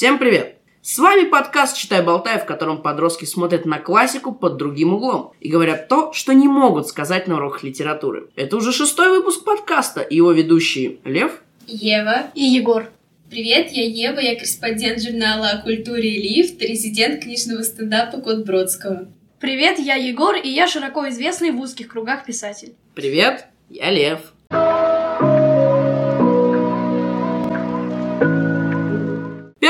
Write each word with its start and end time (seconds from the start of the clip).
Всем 0.00 0.18
привет! 0.18 0.56
С 0.80 0.98
вами 0.98 1.28
подкаст 1.28 1.76
«Читай, 1.76 2.02
болтай», 2.02 2.38
в 2.38 2.46
котором 2.46 2.80
подростки 2.80 3.26
смотрят 3.26 3.66
на 3.66 3.78
классику 3.78 4.32
под 4.32 4.56
другим 4.56 4.94
углом 4.94 5.34
и 5.40 5.50
говорят 5.50 5.88
то, 5.88 6.14
что 6.14 6.32
не 6.32 6.48
могут 6.48 6.88
сказать 6.88 7.28
на 7.28 7.34
уроках 7.34 7.64
литературы. 7.64 8.30
Это 8.34 8.56
уже 8.56 8.72
шестой 8.72 9.10
выпуск 9.10 9.44
подкаста, 9.44 10.00
и 10.00 10.16
его 10.16 10.32
ведущие 10.32 11.00
Лев, 11.04 11.42
Ева 11.66 12.30
и 12.34 12.42
Егор. 12.42 12.88
Привет, 13.28 13.72
я 13.72 13.84
Ева, 13.84 14.20
я 14.20 14.36
корреспондент 14.36 15.02
журнала 15.02 15.50
о 15.50 15.62
культуре 15.62 16.14
и 16.14 16.34
лифт, 16.34 16.62
резидент 16.62 17.22
книжного 17.22 17.62
стендапа 17.62 18.22
Код 18.22 18.46
Бродского. 18.46 19.06
Привет, 19.38 19.78
я 19.78 19.96
Егор, 19.96 20.34
и 20.34 20.48
я 20.48 20.66
широко 20.66 21.06
известный 21.10 21.50
в 21.50 21.60
узких 21.60 21.88
кругах 21.88 22.24
писатель. 22.24 22.72
Привет, 22.94 23.48
я 23.68 23.90
Лев. 23.90 24.32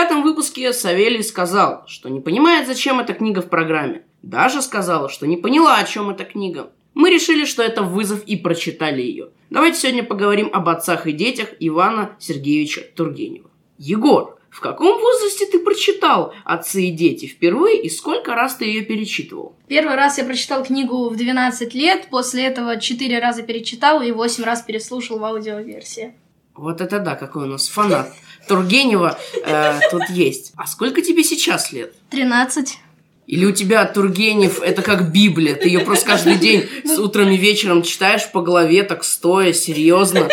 В 0.00 0.02
пятом 0.02 0.22
выпуске 0.22 0.72
Савелий 0.72 1.22
сказал, 1.22 1.84
что 1.86 2.08
не 2.08 2.20
понимает, 2.20 2.66
зачем 2.66 3.00
эта 3.00 3.12
книга 3.12 3.42
в 3.42 3.50
программе. 3.50 4.00
Даже 4.22 4.62
сказала, 4.62 5.10
что 5.10 5.26
не 5.26 5.36
поняла, 5.36 5.76
о 5.76 5.84
чем 5.84 6.08
эта 6.08 6.24
книга. 6.24 6.70
Мы 6.94 7.10
решили, 7.10 7.44
что 7.44 7.62
это 7.62 7.82
вызов 7.82 8.24
и 8.24 8.36
прочитали 8.36 9.02
ее. 9.02 9.28
Давайте 9.50 9.78
сегодня 9.78 10.02
поговорим 10.02 10.48
об 10.54 10.70
отцах 10.70 11.06
и 11.06 11.12
детях 11.12 11.50
Ивана 11.60 12.16
Сергеевича 12.18 12.80
Тургенева. 12.96 13.50
Егор, 13.76 14.38
в 14.48 14.60
каком 14.60 14.98
возрасте 14.98 15.44
ты 15.44 15.58
прочитал 15.58 16.32
«Отцы 16.46 16.84
и 16.84 16.92
дети» 16.92 17.26
впервые 17.26 17.82
и 17.82 17.90
сколько 17.90 18.34
раз 18.34 18.56
ты 18.56 18.64
ее 18.64 18.80
перечитывал? 18.80 19.54
Первый 19.68 19.96
раз 19.96 20.16
я 20.16 20.24
прочитал 20.24 20.64
книгу 20.64 21.10
в 21.10 21.16
12 21.16 21.74
лет, 21.74 22.08
после 22.10 22.46
этого 22.46 22.80
4 22.80 23.18
раза 23.18 23.42
перечитал 23.42 24.00
и 24.00 24.12
8 24.12 24.44
раз 24.44 24.62
переслушал 24.62 25.18
в 25.18 25.24
аудиоверсии. 25.26 26.14
Вот 26.54 26.80
это 26.80 27.00
да, 27.00 27.16
какой 27.16 27.44
у 27.44 27.46
нас 27.46 27.68
фанат. 27.68 28.12
Тургенева 28.48 29.18
э, 29.44 29.80
тут 29.90 30.08
есть. 30.10 30.52
А 30.56 30.66
сколько 30.66 31.02
тебе 31.02 31.22
сейчас 31.24 31.72
лет? 31.72 31.92
13. 32.10 32.78
Или 33.26 33.44
у 33.44 33.52
тебя 33.52 33.84
Тургенев 33.84 34.60
это 34.60 34.82
как 34.82 35.12
Библия, 35.12 35.54
ты 35.54 35.68
ее 35.68 35.80
просто 35.80 36.04
каждый 36.04 36.34
день 36.34 36.68
с 36.84 36.98
утром 36.98 37.30
и 37.30 37.36
вечером 37.36 37.82
читаешь 37.82 38.28
по 38.32 38.42
главе, 38.42 38.82
так 38.82 39.04
стоя, 39.04 39.52
серьезно. 39.52 40.28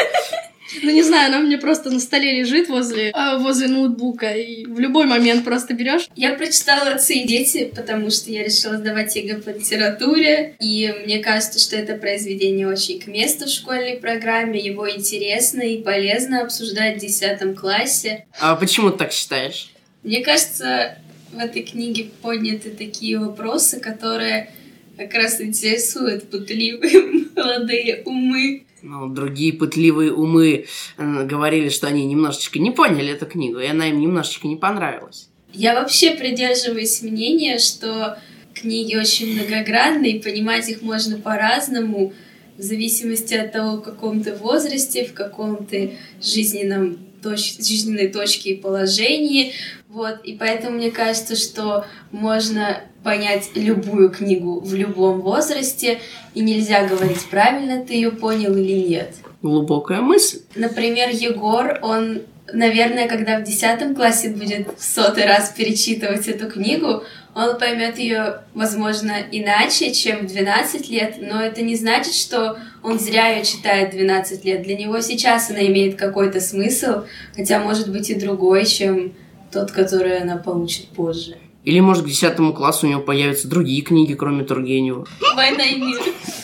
Ну, 0.84 0.92
не 0.92 1.04
знаю, 1.04 1.28
она 1.28 1.40
меня 1.40 1.58
просто 1.58 1.90
на 1.90 2.00
столе 2.00 2.40
лежит 2.40 2.70
возле, 2.70 3.10
э, 3.10 3.38
возле 3.38 3.68
ноутбука, 3.68 4.32
и 4.32 4.66
в 4.66 4.80
любой 4.80 5.06
момент 5.06 5.44
просто 5.44 5.74
берешь. 5.74 6.08
Я 6.16 6.34
прочитала 6.34 6.92
«Отцы 6.92 7.16
и 7.16 7.28
дети», 7.28 7.72
потому 7.76 8.10
что 8.10 8.32
я 8.32 8.44
решила 8.44 8.78
сдавать 8.78 9.16
ЕГЭ 9.16 9.42
по 9.42 9.50
литературе, 9.50 10.56
и 10.60 10.94
мне 11.06 11.20
кажется, 11.20 11.60
что 11.60 11.76
это 11.76 11.96
произведение 11.96 12.68
очень 12.68 13.00
к 13.00 13.08
месту 13.08 13.46
в 13.46 13.50
школьной 13.50 13.98
программе, 13.98 14.60
его 14.60 14.90
интересно 14.90 15.62
и 15.62 15.82
полезно 15.82 16.42
обсуждать 16.42 16.98
в 16.98 17.02
10 17.02 17.56
классе. 17.56 18.26
А 18.40 18.56
почему 18.56 18.92
ты 18.92 18.98
так 18.98 19.12
считаешь? 19.12 19.72
Мне 20.04 20.24
кажется, 20.24 20.98
в 21.32 21.40
этой 21.40 21.64
книге 21.64 22.10
подняты 22.22 22.70
такие 22.70 23.20
вопросы, 23.20 23.80
которые 23.80 24.50
как 24.98 25.14
раз 25.14 25.40
интересуют 25.42 26.30
пытливые 26.30 27.28
молодые 27.36 28.02
умы. 28.06 28.64
Ну, 28.82 29.08
другие 29.08 29.54
пытливые 29.54 30.14
умы 30.14 30.66
э, 30.98 31.26
говорили, 31.26 31.70
что 31.70 31.88
они 31.88 32.06
немножечко 32.06 32.60
не 32.60 32.72
поняли 32.72 33.14
эту 33.14 33.26
книгу, 33.26 33.60
и 33.60 33.66
она 33.66 33.90
им 33.90 34.00
немножечко 34.00 34.48
не 34.48 34.56
понравилась. 34.56 35.30
Я 35.54 35.74
вообще 35.74 36.12
придерживаюсь 36.12 37.02
мнения, 37.02 37.58
что 37.58 38.20
книги 38.54 38.96
очень 38.96 39.34
многогранны, 39.34 40.12
и 40.12 40.22
понимать 40.22 40.70
их 40.70 40.82
можно 40.82 41.18
по-разному, 41.18 42.14
в 42.58 42.62
зависимости 42.62 43.36
от 43.36 43.52
того, 43.52 43.78
в 43.78 43.82
каком 43.82 44.24
ты 44.24 44.34
возрасте, 44.34 45.06
в 45.06 45.14
каком 45.14 45.66
ты 45.66 45.98
жизненном 46.22 47.07
точ... 47.22 47.58
жизненной 47.58 48.08
точке 48.08 48.52
и 48.52 48.56
положении. 48.56 49.54
Вот. 49.88 50.20
И 50.24 50.34
поэтому 50.34 50.78
мне 50.78 50.92
кажется, 50.92 51.36
что 51.36 51.86
можно 52.12 52.82
понять 53.04 53.52
любую 53.56 54.10
книгу 54.10 54.60
в 54.60 54.74
любом 54.74 55.22
возрасте, 55.22 56.00
и 56.34 56.42
нельзя 56.42 56.88
говорить, 56.88 57.26
правильно 57.30 57.86
ты 57.86 57.94
ее 57.94 58.12
понял 58.12 58.56
или 58.56 58.88
нет. 58.88 59.16
Глубокая 59.42 60.02
мысль. 60.02 60.42
Например, 60.56 61.10
Егор, 61.10 61.80
он, 61.82 62.22
наверное, 62.52 63.08
когда 63.08 63.40
в 63.40 63.44
10 63.44 63.96
классе 63.96 64.30
будет 64.30 64.68
в 64.78 64.84
сотый 64.84 65.26
раз 65.26 65.54
перечитывать 65.56 66.28
эту 66.28 66.50
книгу, 66.50 67.04
он 67.36 67.60
поймет 67.60 68.00
ее, 68.00 68.42
возможно, 68.56 69.14
иначе, 69.32 69.94
чем 69.94 70.26
в 70.26 70.28
12 70.28 70.90
лет, 70.90 71.18
но 71.20 71.40
это 71.40 71.62
не 71.62 71.76
значит, 71.76 72.16
что 72.16 72.58
он 72.82 73.00
зря 73.00 73.28
ее 73.28 73.46
читает 73.46 73.92
12 73.92 74.44
лет. 74.44 74.64
Для 74.64 74.76
него 74.76 75.02
сейчас 75.02 75.52
она 75.52 75.66
имеет 75.68 75.98
какой-то 75.98 76.42
смысл, 76.42 77.04
хотя 77.36 77.60
может 77.60 77.92
быть 77.92 78.10
и 78.10 78.16
другой, 78.16 78.66
чем 78.66 79.14
тот, 79.52 79.72
который 79.72 80.18
она 80.18 80.38
получит 80.38 80.88
позже. 80.88 81.38
Или, 81.68 81.82
может, 81.82 82.06
к 82.06 82.08
10 82.08 82.38
классу 82.56 82.88
у 82.88 82.90
него 82.90 83.02
появятся 83.02 83.50
другие 83.50 83.82
книги, 83.82 84.14
кроме 84.14 84.46
Тургенева. 84.46 85.06
«Война 85.36 85.66
и 85.66 85.76
мир». 85.76 86.00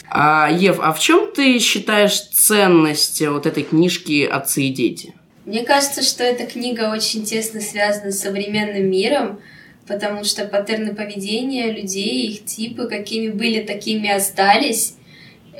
А, 0.09 0.49
Ев, 0.51 0.79
а 0.81 0.91
в 0.91 0.99
чем 0.99 1.31
ты 1.33 1.59
считаешь 1.59 2.19
ценность 2.19 3.25
вот 3.25 3.45
этой 3.45 3.63
книжки 3.63 4.25
«Отцы 4.29 4.63
и 4.63 4.69
дети»? 4.69 5.13
Мне 5.45 5.63
кажется, 5.63 6.03
что 6.03 6.25
эта 6.25 6.45
книга 6.45 6.91
очень 6.91 7.23
тесно 7.23 7.61
связана 7.61 8.11
с 8.11 8.19
современным 8.19 8.91
миром, 8.91 9.39
потому 9.87 10.25
что 10.25 10.43
паттерны 10.43 10.93
поведения 10.93 11.71
людей, 11.71 12.27
их 12.27 12.43
типы, 12.43 12.89
какими 12.89 13.29
были, 13.29 13.61
такими 13.61 14.09
остались. 14.09 14.95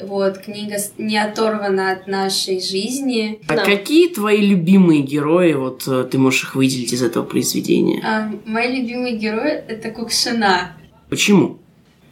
Вот, 0.02 0.40
книга 0.40 0.78
не 0.98 1.18
оторвана 1.18 1.92
от 1.92 2.08
нашей 2.08 2.59
жизни. 2.62 3.40
А 3.48 3.56
да. 3.56 3.64
какие 3.64 4.09
твои 4.09 4.42
любимые 4.42 5.02
герои, 5.02 5.54
вот 5.54 5.88
э, 5.88 6.06
ты 6.09 6.18
можешь 6.18 6.44
их 6.44 6.56
выделить 6.56 6.94
из 6.94 7.04
этого 7.04 7.24
произведения? 7.24 8.02
А, 8.04 8.31
мои 8.46 8.81
любимые 8.81 9.18
герои— 9.18 9.52
это 9.68 9.92
Кукшина. 9.92 10.76
Почему? 11.09 11.59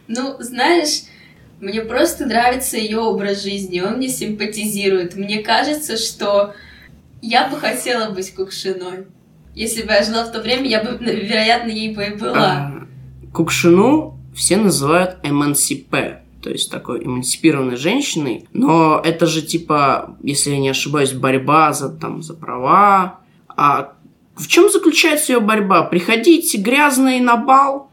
Ну, 0.06 0.36
знаешь, 0.38 1.02
мне 1.60 1.80
просто 1.80 2.26
нравится 2.26 2.76
ее 2.76 2.98
образ 2.98 3.42
жизни, 3.42 3.80
он 3.80 3.96
мне 3.96 4.08
симпатизирует. 4.08 5.16
Мне 5.16 5.38
кажется, 5.42 5.96
что 5.96 6.54
я 7.20 7.48
бы 7.48 7.56
хотела 7.56 8.10
быть 8.10 8.32
Кукшиной. 8.34 9.06
Если 9.54 9.82
бы 9.82 9.92
я 9.92 10.04
жила 10.04 10.24
в 10.24 10.32
то 10.32 10.40
время, 10.40 10.68
я 10.68 10.82
бы, 10.82 10.96
вероятно, 11.04 11.70
ей 11.70 11.94
бы 11.94 12.04
и 12.04 12.14
была. 12.14 12.38
А, 12.38 12.86
Кукшину 13.32 14.18
все 14.34 14.56
называют 14.56 15.18
эмансипе 15.24 16.21
то 16.42 16.50
есть 16.50 16.70
такой 16.70 17.04
эмансипированной 17.04 17.76
женщиной. 17.76 18.48
Но 18.52 19.00
это 19.02 19.26
же 19.26 19.42
типа, 19.42 20.16
если 20.22 20.50
я 20.50 20.58
не 20.58 20.68
ошибаюсь, 20.68 21.12
борьба 21.12 21.72
за, 21.72 21.88
там, 21.88 22.22
за 22.22 22.34
права. 22.34 23.20
А 23.48 23.94
в 24.34 24.48
чем 24.48 24.70
заключается 24.70 25.32
ее 25.32 25.40
борьба? 25.40 25.84
Приходить 25.84 26.54
грязной 26.58 27.20
на 27.20 27.36
бал? 27.36 27.90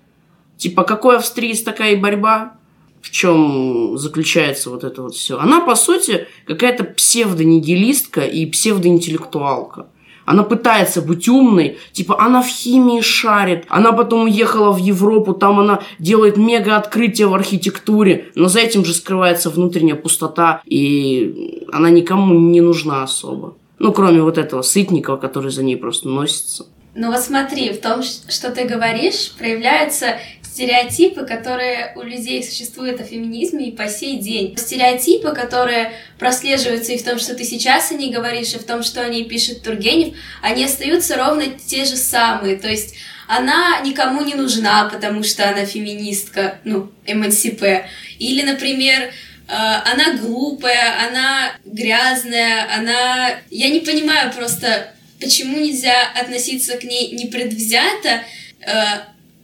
Типа, 0.57 0.83
какой 0.83 1.17
австриец 1.17 1.61
такая 1.61 1.95
борьба? 1.95 2.55
В 3.01 3.11
чем 3.11 3.97
заключается 3.97 4.69
вот 4.71 4.83
это 4.83 5.03
вот 5.03 5.15
все? 5.15 5.37
Она, 5.37 5.61
по 5.61 5.75
сути, 5.75 6.27
какая-то 6.45 6.83
псевдонигилистка 6.83 8.21
и 8.21 8.45
псевдоинтеллектуалка. 8.45 9.87
Она 10.29 10.43
пытается 10.43 11.01
быть 11.01 11.27
умной, 11.27 11.79
типа 11.91 12.21
она 12.21 12.43
в 12.43 12.47
химии 12.47 13.01
шарит. 13.01 13.65
Она 13.67 13.93
потом 13.93 14.25
уехала 14.25 14.71
в 14.71 14.77
Европу, 14.77 15.33
там 15.33 15.59
она 15.59 15.79
делает 15.97 16.37
мега 16.37 16.75
открытие 16.75 17.25
в 17.25 17.33
архитектуре, 17.33 18.27
но 18.35 18.47
за 18.47 18.59
этим 18.59 18.85
же 18.85 18.93
скрывается 18.93 19.49
внутренняя 19.49 19.95
пустота, 19.95 20.61
и 20.65 21.65
она 21.73 21.89
никому 21.89 22.35
не 22.35 22.61
нужна 22.61 23.01
особо. 23.01 23.55
Ну, 23.79 23.91
кроме 23.91 24.21
вот 24.21 24.37
этого 24.37 24.61
Сытникова, 24.61 25.17
который 25.17 25.49
за 25.49 25.63
ней 25.63 25.77
просто 25.77 26.07
носится. 26.07 26.67
Ну 26.93 27.11
вот 27.11 27.21
смотри, 27.21 27.73
в 27.73 27.81
том, 27.81 28.03
что 28.03 28.51
ты 28.51 28.65
говоришь, 28.65 29.31
проявляются 29.35 30.19
стереотипы, 30.59 31.25
которые 31.25 31.93
у 31.95 32.01
людей 32.01 32.43
существуют 32.43 32.99
о 32.99 33.05
феминизме 33.05 33.69
и 33.69 33.71
по 33.71 33.87
сей 33.87 34.17
день. 34.17 34.57
Стереотипы, 34.57 35.31
которые 35.31 35.93
прослеживаются 36.17 36.91
и 36.91 36.97
в 36.97 37.03
том, 37.05 37.17
что 37.17 37.33
ты 37.33 37.45
сейчас 37.45 37.91
о 37.91 37.93
ней 37.93 38.11
говоришь, 38.11 38.53
и 38.53 38.57
в 38.57 38.65
том, 38.65 38.83
что 38.83 39.01
о 39.01 39.07
ней 39.07 39.23
пишет 39.23 39.63
Тургенев, 39.63 40.17
они 40.41 40.65
остаются 40.65 41.15
ровно 41.15 41.45
те 41.65 41.85
же 41.85 41.95
самые. 41.95 42.57
То 42.57 42.67
есть 42.67 42.95
она 43.29 43.79
никому 43.85 44.21
не 44.21 44.33
нужна, 44.33 44.89
потому 44.89 45.23
что 45.23 45.47
она 45.47 45.63
феминистка, 45.63 46.59
ну, 46.65 46.91
эмансипе. 47.05 47.87
Или, 48.17 48.41
например, 48.41 49.03
э, 49.03 49.11
она 49.47 50.17
глупая, 50.17 51.07
она 51.07 51.53
грязная, 51.63 52.67
она... 52.75 53.29
Я 53.49 53.69
не 53.69 53.79
понимаю 53.79 54.33
просто, 54.33 54.93
почему 55.21 55.57
нельзя 55.57 55.95
относиться 56.19 56.75
к 56.75 56.83
ней 56.83 57.11
непредвзято, 57.13 58.23
э, 58.59 58.73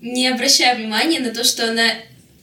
не 0.05 0.27
обращая 0.27 0.75
внимания 0.77 1.19
на 1.19 1.31
то, 1.31 1.43
что 1.43 1.69
она 1.69 1.89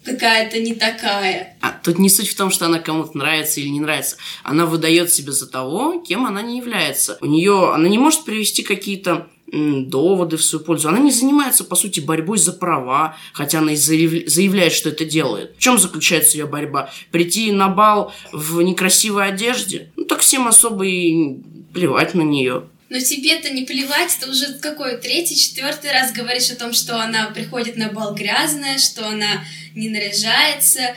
какая-то 0.05 0.59
не 0.59 0.75
такая. 0.75 1.57
А 1.61 1.71
тут 1.71 1.99
не 1.99 2.11
суть 2.11 2.29
в 2.29 2.35
том, 2.35 2.51
что 2.51 2.67
она 2.67 2.81
кому-то 2.81 3.17
нравится 3.17 3.61
или 3.61 3.69
не 3.69 3.79
нравится. 3.79 4.17
Она 4.43 4.67
выдает 4.67 5.13
себя 5.13 5.31
за 5.31 5.49
того, 5.49 6.01
кем 6.01 6.27
она 6.27 6.43
не 6.43 6.59
является. 6.59 7.19
У 7.21 7.27
нее 7.27 7.73
она 7.73 7.89
не 7.89 7.99
может 7.99 8.25
привести 8.25 8.65
какие-то 8.65 9.29
доводы 9.53 10.39
в 10.39 10.43
свою 10.43 10.65
пользу. 10.65 10.89
Она 10.89 10.99
не 10.99 11.13
занимается, 11.13 11.63
по 11.63 11.77
сути, 11.77 12.01
борьбой 12.01 12.39
за 12.39 12.53
права, 12.53 13.17
хотя 13.33 13.59
она 13.59 13.75
и 13.75 13.77
заявляет, 13.77 14.73
что 14.73 14.89
это 14.89 15.05
делает. 15.05 15.55
В 15.57 15.61
чем 15.61 15.79
заключается 15.79 16.39
ее 16.39 16.47
борьба? 16.47 16.91
Прийти 17.13 17.53
на 17.53 17.69
бал 17.69 18.13
в 18.33 18.61
некрасивой 18.63 19.29
одежде? 19.29 19.93
Ну, 19.95 20.05
так 20.05 20.21
всем 20.21 20.49
особо 20.49 20.85
и 20.87 21.37
плевать 21.73 22.15
на 22.15 22.23
нее. 22.23 22.65
Но 22.93 23.01
тебе-то 23.01 23.49
не 23.49 23.63
плевать, 23.63 24.15
ты 24.21 24.29
уже 24.29 24.53
какой 24.59 24.99
третий, 24.99 25.35
четвертый 25.35 25.91
раз 25.93 26.13
говоришь 26.13 26.51
о 26.51 26.57
том, 26.57 26.75
что 26.75 27.01
она 27.01 27.31
приходит 27.31 27.79
на 27.79 27.89
бал 27.89 28.15
грязная, 28.15 28.77
что 28.77 29.09
она 29.09 29.47
не 29.75 29.89
наряжается. 29.89 30.95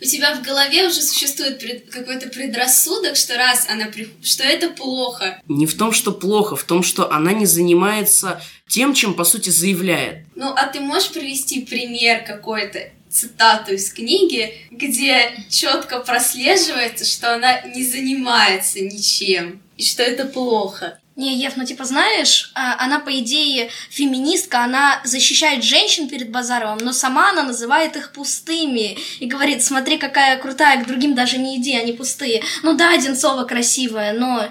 У 0.00 0.06
тебя 0.06 0.34
в 0.36 0.42
голове 0.42 0.86
уже 0.86 1.02
существует 1.02 1.58
пред... 1.58 1.90
какой-то 1.90 2.30
предрассудок, 2.30 3.16
что 3.16 3.36
раз 3.36 3.66
она 3.68 3.88
при... 3.88 4.08
что 4.22 4.42
это 4.42 4.70
плохо. 4.70 5.38
Не 5.46 5.66
в 5.66 5.76
том, 5.76 5.92
что 5.92 6.12
плохо, 6.12 6.56
в 6.56 6.64
том, 6.64 6.82
что 6.82 7.12
она 7.12 7.34
не 7.34 7.44
занимается 7.44 8.42
тем, 8.66 8.94
чем 8.94 9.12
по 9.12 9.24
сути 9.24 9.50
заявляет. 9.50 10.24
Ну, 10.34 10.48
а 10.48 10.66
ты 10.68 10.80
можешь 10.80 11.10
привести 11.10 11.60
пример 11.60 12.24
какой-то? 12.24 12.88
цитату 13.10 13.74
из 13.74 13.92
книги, 13.92 14.52
где 14.72 15.36
четко 15.48 16.00
прослеживается, 16.00 17.04
что 17.04 17.32
она 17.32 17.60
не 17.60 17.84
занимается 17.84 18.80
ничем 18.80 19.62
и 19.76 19.84
что 19.84 20.02
это 20.02 20.24
плохо. 20.24 20.98
Не, 21.16 21.36
Ев, 21.36 21.56
ну 21.56 21.64
типа 21.64 21.84
знаешь, 21.84 22.50
а, 22.54 22.76
она 22.84 22.98
по 22.98 23.16
идее 23.20 23.70
феминистка, 23.88 24.64
она 24.64 25.00
защищает 25.04 25.62
женщин 25.62 26.08
перед 26.08 26.30
Базаровым, 26.30 26.78
но 26.78 26.92
сама 26.92 27.30
она 27.30 27.44
называет 27.44 27.96
их 27.96 28.12
пустыми 28.12 28.98
и 29.20 29.26
говорит, 29.26 29.62
смотри, 29.62 29.96
какая 29.96 30.36
крутая, 30.38 30.82
к 30.82 30.86
другим 30.88 31.14
даже 31.14 31.38
не 31.38 31.58
иди, 31.58 31.76
они 31.76 31.92
пустые. 31.92 32.42
Ну 32.64 32.74
да, 32.74 32.94
Одинцова 32.94 33.44
красивая, 33.44 34.12
но 34.12 34.48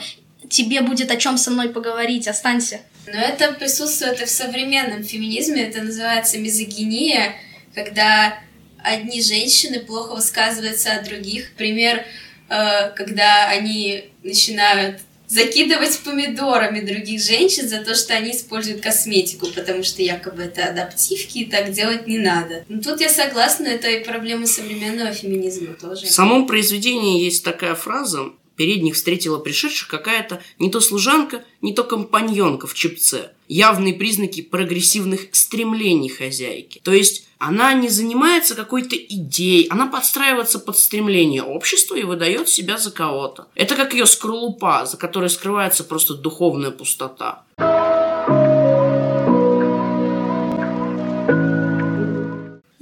тебе 0.50 0.82
будет 0.82 1.12
о 1.12 1.18
чем 1.18 1.38
со 1.38 1.52
мной 1.52 1.68
поговорить, 1.68 2.30
останься. 2.30 2.80
Но 3.08 3.20
это 3.20 3.52
присутствует 3.52 4.22
и 4.22 4.26
в 4.26 4.30
современном 4.30 5.04
феминизме, 5.04 5.64
это 5.64 5.82
называется 5.82 6.38
мизогиния, 6.38 7.36
когда 7.76 8.40
одни 8.82 9.22
женщины 9.22 9.80
плохо 9.82 10.16
высказываются 10.16 10.94
о 10.94 11.02
других. 11.02 11.54
Пример, 11.56 12.06
э, 12.50 12.92
когда 12.96 13.50
они 13.50 14.12
начинают 14.24 15.02
закидывать 15.34 16.00
помидорами 16.00 16.82
других 16.82 17.22
женщин 17.22 17.68
за 17.68 17.80
то, 17.80 17.96
что 17.96 18.14
они 18.14 18.32
используют 18.32 18.82
косметику, 18.82 19.48
потому 19.48 19.84
что 19.84 20.02
якобы 20.04 20.44
это 20.44 20.66
адаптивки, 20.66 21.40
и 21.40 21.46
так 21.46 21.72
делать 21.72 22.08
не 22.08 22.20
надо. 22.20 22.64
Но 22.70 22.82
тут 22.82 23.02
я 23.02 23.10
согласна, 23.10 23.68
это 23.68 23.90
и 23.90 24.04
проблема 24.04 24.46
современного 24.46 25.12
феминизма 25.12 25.74
тоже. 25.74 26.06
В 26.06 26.12
самом 26.12 26.46
произведении 26.46 27.24
есть 27.24 27.44
такая 27.44 27.74
фраза 27.74 28.32
Перед 28.56 28.84
них 28.84 28.96
встретила 28.96 29.40
пришедших 29.40 29.88
какая-то 29.88 30.42
не 30.60 30.70
то 30.70 30.80
служанка, 30.80 31.44
не 31.62 31.74
то 31.74 31.84
компаньонка 31.84 32.68
в 32.68 32.74
чепце. 32.74 33.32
Явные 33.48 33.94
признаки 33.94 34.42
прогрессивных 34.42 35.28
стремлений 35.32 36.10
хозяйки. 36.10 36.80
То 36.84 36.94
есть 36.94 37.28
она 37.40 37.74
не 37.74 37.90
занимается 37.90 38.56
какой-то 38.56 38.96
идеей, 38.96 39.68
она 39.70 39.88
подстраивается 39.88 40.60
под 40.60 40.78
стремление 40.78 41.44
общества 41.44 41.96
и 41.96 42.04
выдает 42.04 42.48
себя 42.48 42.78
за 42.78 42.92
кого-то. 42.92 43.48
Это 43.56 43.76
как 43.76 43.94
ее 43.94 44.06
скорлупа, 44.06 44.86
за 44.86 44.98
которой 44.98 45.30
скрывается 45.30 45.84
просто 45.84 46.14
духовная 46.14 46.72
пустота. 46.72 47.44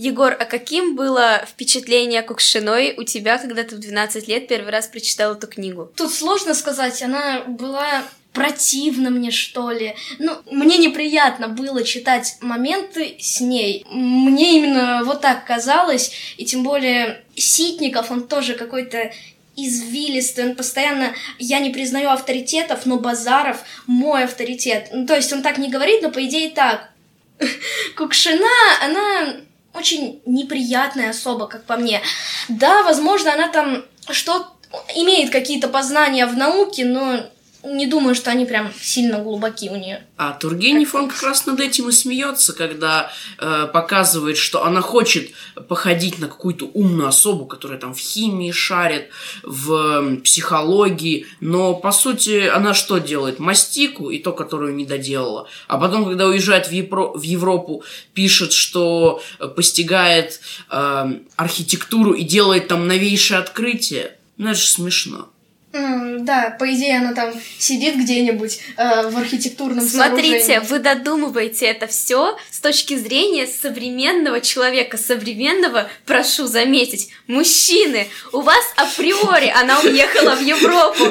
Егор, 0.01 0.35
а 0.39 0.45
каким 0.45 0.95
было 0.95 1.45
впечатление 1.47 2.23
Кукшиной 2.23 2.95
у 2.97 3.03
тебя, 3.03 3.37
когда 3.37 3.63
ты 3.63 3.75
в 3.75 3.79
12 3.79 4.27
лет 4.27 4.47
первый 4.47 4.71
раз 4.71 4.87
прочитал 4.87 5.35
эту 5.35 5.45
книгу? 5.45 5.91
Тут 5.95 6.11
сложно 6.11 6.55
сказать, 6.55 7.03
она 7.03 7.43
была 7.45 8.03
противно 8.33 9.11
мне, 9.11 9.29
что 9.29 9.69
ли. 9.69 9.93
Ну, 10.17 10.37
мне 10.49 10.79
неприятно 10.79 11.49
было 11.49 11.83
читать 11.83 12.37
моменты 12.41 13.17
с 13.19 13.41
ней. 13.41 13.85
Мне 13.91 14.57
именно 14.57 15.03
вот 15.05 15.21
так 15.21 15.45
казалось. 15.45 16.11
И 16.37 16.45
тем 16.45 16.63
более 16.63 17.23
Ситников, 17.35 18.09
он 18.09 18.27
тоже 18.27 18.55
какой-то 18.55 19.11
извилистый, 19.55 20.45
он 20.45 20.55
постоянно, 20.55 21.13
я 21.37 21.59
не 21.59 21.69
признаю 21.69 22.09
авторитетов, 22.09 22.87
но 22.87 22.97
Базаров 22.97 23.59
мой 23.85 24.23
авторитет. 24.23 24.89
Ну, 24.91 25.05
то 25.05 25.15
есть 25.15 25.31
он 25.31 25.43
так 25.43 25.59
не 25.59 25.69
говорит, 25.69 26.01
но 26.01 26.09
по 26.09 26.25
идее 26.25 26.49
так. 26.49 26.89
Кукшина, 27.95 28.49
она 28.81 29.35
очень 29.73 30.21
неприятная 30.25 31.11
особа, 31.11 31.47
как 31.47 31.63
по 31.65 31.77
мне. 31.77 32.01
Да, 32.49 32.83
возможно, 32.83 33.33
она 33.33 33.47
там 33.47 33.85
что 34.09 34.47
имеет 34.95 35.31
какие-то 35.31 35.67
познания 35.67 36.25
в 36.25 36.37
науке, 36.37 36.85
но 36.85 37.19
не 37.63 37.87
думаю, 37.87 38.15
что 38.15 38.31
они 38.31 38.45
прям 38.45 38.71
сильно 38.79 39.19
глубоки 39.19 39.69
у 39.69 39.75
нее. 39.75 40.03
А 40.17 40.33
Тургенев, 40.33 40.95
он 40.95 41.09
как 41.09 41.21
раз 41.23 41.45
над 41.45 41.59
этим 41.59 41.89
и 41.89 41.91
смеется, 41.91 42.53
когда 42.53 43.11
э, 43.37 43.67
показывает, 43.71 44.37
что 44.37 44.63
она 44.65 44.81
хочет 44.81 45.31
походить 45.67 46.19
на 46.19 46.27
какую-то 46.27 46.65
умную 46.65 47.07
особу, 47.07 47.45
которая 47.45 47.79
там 47.79 47.93
в 47.93 47.99
химии 47.99 48.51
шарит, 48.51 49.09
в 49.43 50.17
психологии, 50.23 51.27
но 51.39 51.75
по 51.75 51.91
сути 51.91 52.47
она 52.47 52.73
что 52.73 52.97
делает? 52.97 53.39
Мастику 53.39 54.09
и 54.09 54.19
то, 54.19 54.31
которую 54.31 54.75
не 54.75 54.85
доделала. 54.85 55.47
А 55.67 55.77
потом, 55.77 56.05
когда 56.05 56.27
уезжает 56.27 56.67
в, 56.67 56.71
Епро- 56.71 57.17
в 57.17 57.21
Европу, 57.21 57.83
пишет, 58.13 58.53
что 58.53 59.21
постигает 59.55 60.41
э, 60.69 61.13
архитектуру 61.35 62.13
и 62.13 62.23
делает 62.23 62.67
там 62.67 62.87
новейшее 62.87 63.39
открытие. 63.39 64.17
Ну 64.37 64.49
это 64.49 64.59
же 64.59 64.67
смешно. 64.67 65.30
Mm, 65.73 66.19
да, 66.25 66.55
по 66.59 66.69
идее 66.73 66.97
она 66.97 67.13
там 67.13 67.33
сидит 67.57 67.95
где-нибудь 67.95 68.59
э, 68.75 69.07
в 69.09 69.17
архитектурном 69.17 69.87
Смотрите, 69.87 70.59
вы 70.59 70.79
додумываете 70.79 71.65
это 71.67 71.87
все 71.87 72.37
с 72.49 72.59
точки 72.59 72.97
зрения 72.97 73.47
современного 73.47 74.41
человека, 74.41 74.97
современного, 74.97 75.89
прошу 76.05 76.47
заметить, 76.47 77.09
мужчины. 77.27 78.09
У 78.33 78.41
вас 78.41 78.63
априори 78.75 79.47
она 79.47 79.79
уехала 79.79 80.35
в 80.35 80.41
Европу. 80.41 81.05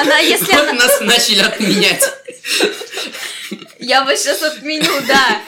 Она, 0.00 0.18
если 0.18 0.52
вот 0.52 0.68
она... 0.68 0.72
нас 0.72 1.00
начали 1.00 1.42
отменять. 1.42 2.02
Я 3.78 4.04
вас 4.04 4.20
сейчас 4.20 4.42
отменю, 4.42 4.92
да 5.06 5.42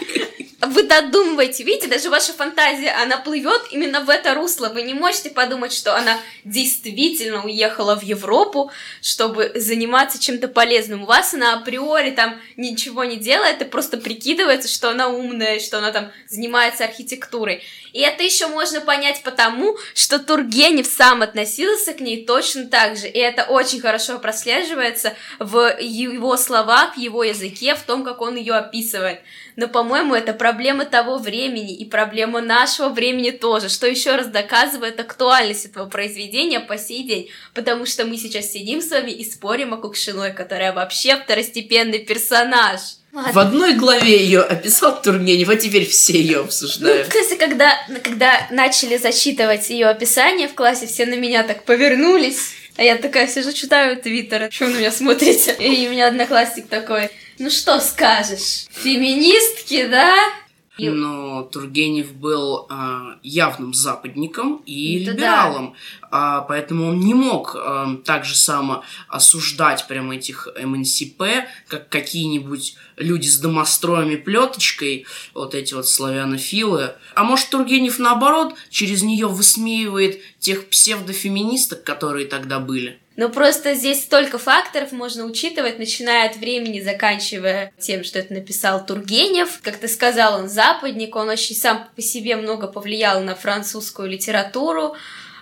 вы 0.61 0.83
додумываете, 0.83 1.63
видите, 1.63 1.87
даже 1.87 2.11
ваша 2.11 2.33
фантазия, 2.33 2.91
она 2.91 3.19
плывет 3.19 3.63
именно 3.71 4.01
в 4.01 4.11
это 4.11 4.35
русло. 4.35 4.69
Вы 4.69 4.83
не 4.83 4.93
можете 4.93 5.31
подумать, 5.31 5.73
что 5.73 5.95
она 5.95 6.19
действительно 6.45 7.45
уехала 7.45 7.97
в 7.97 8.03
Европу, 8.03 8.73
чтобы 9.01 9.53
заниматься 9.55 10.21
чем-то 10.21 10.49
полезным. 10.49 11.05
У 11.05 11.07
вас 11.07 11.33
она 11.33 11.55
априори 11.55 12.11
там 12.11 12.41
ничего 12.57 13.05
не 13.05 13.17
делает, 13.17 13.63
и 13.63 13.67
просто 13.67 13.99
прикидывается, 13.99 14.69
что 14.69 14.91
она 14.91 15.09
умная, 15.09 15.61
что 15.61 15.79
она 15.79 15.93
там 15.93 16.11
занимается 16.29 16.85
архитектурой. 16.85 17.63
И 17.93 18.01
это 18.01 18.23
еще 18.23 18.47
можно 18.49 18.81
понять 18.81 19.23
потому, 19.23 19.77
что 19.95 20.19
Тургенев 20.19 20.87
сам 20.87 21.23
относился 21.23 21.93
к 21.95 22.01
ней 22.01 22.25
точно 22.27 22.67
так 22.67 22.97
же. 22.97 23.09
И 23.09 23.19
это 23.19 23.45
очень 23.45 23.81
хорошо 23.81 24.19
прослеживается 24.19 25.15
в 25.39 25.79
его 25.81 26.37
словах, 26.37 26.97
в 26.97 26.99
его 26.99 27.25
языке, 27.25 27.75
в 27.75 27.83
том, 27.83 28.05
как 28.05 28.21
он 28.21 28.37
ее 28.37 28.55
описывает. 28.55 29.21
Но, 29.57 29.67
по-моему, 29.67 30.15
это 30.15 30.33
проблема 30.35 30.85
того 30.85 31.19
времени 31.19 31.75
и 31.75 31.85
проблема 31.85 32.41
нашего 32.41 32.91
времени 32.91 33.31
тоже, 33.31 33.69
что 33.69 33.89
еще 33.89 34.15
раз 34.15 34.29
доказывает 34.29 35.01
актуальность 35.01 35.67
этого 35.67 35.89
произведения 35.89 36.61
по 36.61 36.79
сей 36.79 37.03
день. 37.03 37.31
Потому 37.55 37.85
что 37.85 38.05
мы 38.05 38.17
сейчас 38.19 38.53
сидим 38.53 38.81
с 38.81 38.91
вами 38.91 39.11
и 39.11 39.25
спорим 39.25 39.75
о 39.75 39.79
Кукшиной, 39.79 40.33
которая 40.33 40.73
вообще 40.73 41.17
второстепенный 41.17 41.99
персонаж. 41.99 42.98
Ладно. 43.19 43.33
В 43.33 43.39
одной 43.41 43.75
главе 43.75 44.17
ее 44.17 44.43
описал 44.43 45.03
Тургенев, 45.03 45.49
а 45.49 45.57
теперь 45.57 45.85
все 45.89 46.13
ее 46.13 46.39
обсуждают. 46.39 47.09
Ну, 47.13 47.21
кстати, 47.21 47.37
когда, 47.37 47.75
когда 48.05 48.47
начали 48.53 48.97
зачитывать 48.97 49.69
ее 49.71 49.89
описание 49.89 50.47
в 50.47 50.55
классе, 50.55 50.87
все 50.87 51.05
на 51.05 51.17
меня 51.17 51.43
так 51.43 51.65
повернулись. 51.65 52.53
А 52.77 52.85
я 52.85 52.95
такая 52.95 53.27
сижу, 53.27 53.53
читаю 53.53 54.01
твиттер, 54.01 54.53
что 54.53 54.67
вы 54.67 54.75
на 54.75 54.79
меня 54.79 54.93
смотрите? 54.93 55.57
И 55.59 55.89
у 55.89 55.91
меня 55.91 56.07
одноклассник 56.07 56.69
такой, 56.69 57.11
ну 57.41 57.51
что 57.51 57.81
скажешь, 57.81 58.67
феминистки, 58.71 59.89
да? 59.89 60.15
Но 60.79 61.43
Тургенев 61.43 62.13
был 62.13 62.69
э, 62.71 63.17
явным 63.25 63.75
западником 63.75 64.63
и 64.65 65.03
Это 65.03 65.11
либералом, 65.11 65.75
да. 66.13 66.43
э, 66.43 66.47
поэтому 66.47 66.91
он 66.91 67.01
не 67.01 67.15
мог 67.15 67.57
э, 67.57 67.97
так 68.05 68.25
же 68.25 68.37
само 68.37 68.85
осуждать 69.09 69.89
прям 69.89 70.13
этих 70.13 70.47
МНСП, 70.57 71.23
как 71.67 71.89
какие-нибудь 71.89 72.77
люди 72.99 73.27
с 73.27 73.39
домостроями 73.39 74.17
плеточкой, 74.17 75.07
вот 75.35 75.55
эти 75.55 75.75
вот 75.75 75.89
славянофилы. 75.89 76.95
А 77.15 77.25
может 77.25 77.51
Тургенев 77.51 77.99
наоборот 77.99 78.55
через 78.71 79.03
нее 79.03 79.27
высмеивает 79.27 80.21
тех 80.39 80.69
псевдофеминисток, 80.69 81.85
которые 81.85 82.27
тогда 82.27 82.59
были? 82.59 82.99
Но 83.19 83.29
просто 83.31 83.75
здесь 83.75 84.05
столько 84.05 84.39
факторов 84.39 84.93
можно 84.93 85.25
учитывать, 85.25 85.81
начиная 85.81 86.31
от 86.31 86.37
времени, 86.37 86.81
заканчивая 86.81 87.73
тем, 87.77 88.05
что 88.05 88.21
это 88.21 88.33
написал 88.33 88.87
Тургенев. 88.87 89.59
Как 89.61 89.79
ты 89.79 89.89
сказал, 89.89 90.41
он 90.41 90.49
западник, 90.49 91.17
он 91.17 91.29
очень 91.29 91.57
сам 91.57 91.89
по 91.97 92.01
себе 92.01 92.37
много 92.37 92.69
повлиял 92.69 93.21
на 93.21 93.35
французскую 93.35 94.09
литературу. 94.09 94.95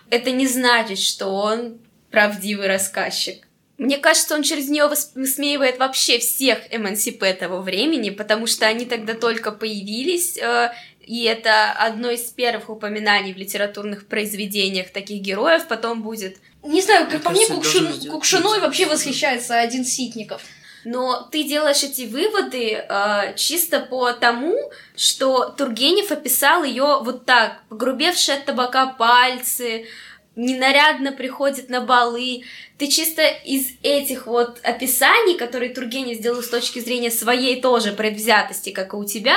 Это 0.08 0.30
не 0.30 0.46
значит, 0.46 0.98
что 0.98 1.26
он 1.26 1.76
правдивый 2.10 2.66
рассказчик. 2.66 3.45
Мне 3.78 3.98
кажется, 3.98 4.34
он 4.34 4.42
через 4.42 4.68
нее 4.68 4.88
высмеивает 5.14 5.78
вообще 5.78 6.18
всех 6.18 6.58
МНСП 6.72 7.24
того 7.38 7.60
времени, 7.60 8.10
потому 8.10 8.46
что 8.46 8.66
они 8.66 8.86
тогда 8.86 9.12
только 9.12 9.52
появились, 9.52 10.38
э, 10.38 10.72
и 11.00 11.24
это 11.24 11.72
одно 11.72 12.10
из 12.10 12.22
первых 12.22 12.70
упоминаний 12.70 13.34
в 13.34 13.36
литературных 13.36 14.06
произведениях 14.06 14.90
таких 14.90 15.20
героев. 15.20 15.68
Потом 15.68 16.02
будет 16.02 16.38
не 16.66 16.82
знаю, 16.82 17.08
как 17.08 17.22
по 17.22 17.30
мне, 17.30 17.46
Кукшин... 17.46 18.10
Кукшиной 18.10 18.60
вообще 18.60 18.86
восхищается 18.86 19.58
один 19.58 19.84
Ситников. 19.84 20.42
но 20.84 21.28
ты 21.30 21.44
делаешь 21.44 21.82
эти 21.82 22.06
выводы 22.06 22.72
э, 22.72 23.34
чисто 23.36 23.80
по 23.80 24.12
тому, 24.12 24.56
что 24.96 25.50
Тургенев 25.50 26.10
описал 26.10 26.64
ее 26.64 27.00
вот 27.02 27.24
так, 27.24 27.62
погрубевшие 27.68 28.38
от 28.38 28.46
табака 28.46 28.86
пальцы, 28.86 29.86
ненарядно 30.36 31.12
приходит 31.12 31.70
на 31.70 31.80
балы. 31.80 32.42
Ты 32.78 32.88
чисто 32.88 33.22
из 33.22 33.68
этих 33.82 34.26
вот 34.26 34.60
описаний, 34.62 35.36
которые 35.36 35.74
Тургенев 35.74 36.18
сделал 36.18 36.42
с 36.42 36.48
точки 36.48 36.78
зрения 36.78 37.10
своей 37.10 37.60
тоже 37.60 37.92
предвзятости, 37.92 38.70
как 38.70 38.92
и 38.92 38.96
у 38.96 39.04
тебя, 39.04 39.36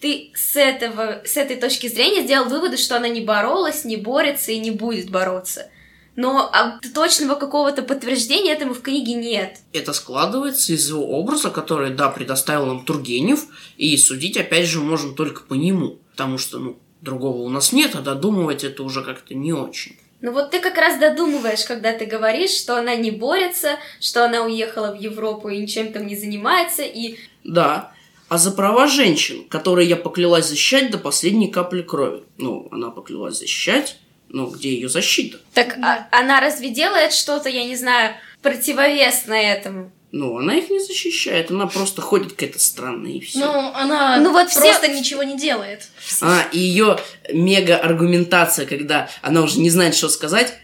ты 0.00 0.30
с, 0.34 0.56
этого, 0.56 1.22
с 1.24 1.36
этой 1.36 1.56
точки 1.56 1.88
зрения 1.88 2.22
сделал 2.22 2.48
выводы, 2.48 2.76
что 2.76 2.96
она 2.96 3.08
не 3.08 3.20
боролась, 3.20 3.84
не 3.84 3.96
борется 3.96 4.52
и 4.52 4.58
не 4.58 4.70
будет 4.70 5.10
бороться. 5.10 5.70
Но 6.14 6.48
а, 6.52 6.80
точного 6.94 7.34
какого-то 7.34 7.82
подтверждения 7.82 8.52
этому 8.52 8.72
в 8.72 8.80
книге 8.80 9.14
нет. 9.14 9.58
Это 9.72 9.92
складывается 9.92 10.72
из 10.72 10.88
его 10.88 11.06
образа, 11.06 11.50
который, 11.50 11.90
да, 11.90 12.08
предоставил 12.08 12.66
нам 12.66 12.84
Тургенев, 12.84 13.46
и 13.76 13.96
судить, 13.98 14.38
опять 14.38 14.66
же, 14.66 14.80
можно 14.80 15.12
только 15.12 15.42
по 15.42 15.54
нему. 15.54 15.98
Потому 16.12 16.38
что, 16.38 16.58
ну, 16.58 16.78
другого 17.02 17.42
у 17.42 17.50
нас 17.50 17.72
нет, 17.72 17.94
а 17.94 18.00
додумывать 18.00 18.64
это 18.64 18.82
уже 18.82 19.02
как-то 19.02 19.34
не 19.34 19.52
очень. 19.52 19.96
Ну 20.20 20.32
вот 20.32 20.50
ты 20.50 20.60
как 20.60 20.76
раз 20.78 20.98
додумываешь, 20.98 21.64
когда 21.64 21.92
ты 21.92 22.06
говоришь, 22.06 22.50
что 22.50 22.76
она 22.76 22.96
не 22.96 23.10
борется, 23.10 23.76
что 24.00 24.24
она 24.24 24.42
уехала 24.42 24.94
в 24.94 25.00
Европу 25.00 25.48
и 25.48 25.58
ничем 25.58 25.92
там 25.92 26.06
не 26.06 26.16
занимается, 26.16 26.82
и... 26.82 27.16
Да, 27.44 27.92
а 28.28 28.38
за 28.38 28.50
права 28.50 28.86
женщин, 28.86 29.46
которые 29.48 29.88
я 29.88 29.96
поклялась 29.96 30.48
защищать 30.48 30.90
до 30.90 30.98
последней 30.98 31.48
капли 31.48 31.82
крови. 31.82 32.24
Ну, 32.38 32.66
она 32.72 32.90
поклялась 32.90 33.38
защищать, 33.38 33.98
но 34.28 34.46
где 34.46 34.74
ее 34.74 34.88
защита? 34.88 35.38
Так 35.54 35.76
а, 35.82 36.08
она 36.10 36.40
разве 36.40 36.70
делает 36.70 37.12
что-то, 37.12 37.48
я 37.48 37.64
не 37.64 37.76
знаю, 37.76 38.16
противовесное 38.42 39.54
этому? 39.54 39.92
Ну, 40.18 40.38
она 40.38 40.54
их 40.54 40.70
не 40.70 40.80
защищает, 40.80 41.50
она 41.50 41.66
просто 41.66 42.00
ходит 42.00 42.32
какая-то 42.32 42.58
странная 42.58 43.12
и 43.12 43.20
все. 43.20 43.40
Ну, 43.40 43.70
она 43.74 44.16
ну, 44.16 44.32
вот 44.32 44.50
просто 44.50 44.82
все... 44.82 44.98
ничего 44.98 45.22
не 45.22 45.36
делает. 45.36 45.88
А, 46.22 46.48
и 46.52 46.58
ее 46.58 46.98
мега 47.30 47.76
аргументация, 47.76 48.64
когда 48.64 49.10
она 49.20 49.42
уже 49.42 49.60
не 49.60 49.68
знает, 49.68 49.94
что 49.94 50.08
сказать. 50.08 50.54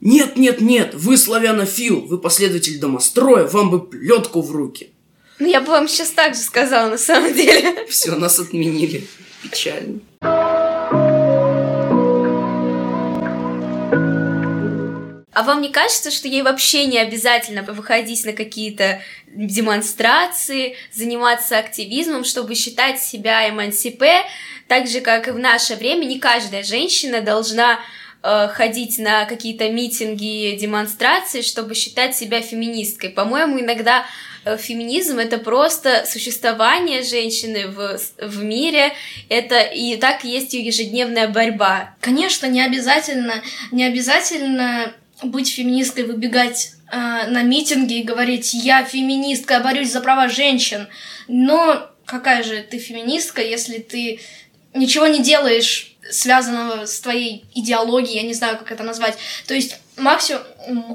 Нет, 0.00 0.36
нет, 0.36 0.60
нет, 0.60 0.94
вы 0.94 1.16
славянофил, 1.16 2.00
вы 2.00 2.18
последователь 2.18 2.80
домостроя, 2.80 3.44
вам 3.44 3.70
бы 3.70 3.86
плетку 3.86 4.42
в 4.42 4.50
руки. 4.50 4.90
Ну, 5.38 5.46
я 5.46 5.60
бы 5.60 5.68
вам 5.68 5.86
сейчас 5.86 6.10
так 6.10 6.34
же 6.34 6.40
сказала, 6.40 6.90
на 6.90 6.98
самом 6.98 7.32
деле. 7.32 7.86
Все, 7.88 8.16
нас 8.16 8.40
отменили. 8.40 9.06
Печально. 9.44 10.00
А 15.32 15.42
вам 15.42 15.62
не 15.62 15.70
кажется, 15.70 16.10
что 16.10 16.26
ей 16.26 16.42
вообще 16.42 16.86
не 16.86 16.98
обязательно 16.98 17.62
выходить 17.62 18.24
на 18.24 18.32
какие-то 18.32 19.00
демонстрации, 19.28 20.76
заниматься 20.92 21.58
активизмом, 21.58 22.24
чтобы 22.24 22.54
считать 22.54 23.00
себя 23.00 23.48
эмансипе, 23.48 24.22
так 24.66 24.88
же, 24.88 25.00
как 25.00 25.28
и 25.28 25.30
в 25.30 25.38
наше 25.38 25.76
время, 25.76 26.04
не 26.04 26.18
каждая 26.18 26.64
женщина 26.64 27.20
должна 27.20 27.78
э, 28.22 28.48
ходить 28.48 28.98
на 28.98 29.24
какие-то 29.24 29.70
митинги, 29.70 30.56
демонстрации, 30.60 31.42
чтобы 31.42 31.74
считать 31.74 32.16
себя 32.16 32.40
феминисткой. 32.40 33.10
По-моему, 33.10 33.60
иногда 33.60 34.04
Э, 34.44 34.56
феминизм 34.56 35.18
это 35.18 35.38
просто 35.38 36.04
существование 36.06 37.02
женщины 37.02 37.68
в, 37.68 37.98
в 38.18 38.42
мире, 38.42 38.92
это 39.28 39.60
и 39.60 39.96
так 39.96 40.24
есть 40.24 40.54
ее 40.54 40.66
ежедневная 40.66 41.28
борьба. 41.28 41.94
Конечно, 42.00 42.46
не 42.46 42.62
обязательно, 42.62 43.42
не 43.70 43.84
обязательно 43.84 44.92
быть 45.22 45.52
феминисткой, 45.52 46.04
выбегать 46.04 46.72
э, 46.90 46.96
на 46.96 47.42
митинги 47.42 48.00
и 48.00 48.02
говорить 48.02 48.54
«я 48.54 48.84
феминистка, 48.84 49.54
я 49.54 49.60
борюсь 49.60 49.92
за 49.92 50.00
права 50.00 50.28
женщин». 50.28 50.88
Но 51.28 51.88
какая 52.04 52.42
же 52.42 52.62
ты 52.62 52.78
феминистка, 52.78 53.42
если 53.42 53.78
ты 53.78 54.20
ничего 54.74 55.06
не 55.06 55.20
делаешь 55.20 55.96
связанного 56.10 56.86
с 56.86 57.00
твоей 57.00 57.44
идеологией, 57.54 58.16
я 58.16 58.26
не 58.26 58.34
знаю, 58.34 58.58
как 58.58 58.72
это 58.72 58.82
назвать. 58.82 59.16
То 59.46 59.54
есть 59.54 59.78
максимум 59.96 60.44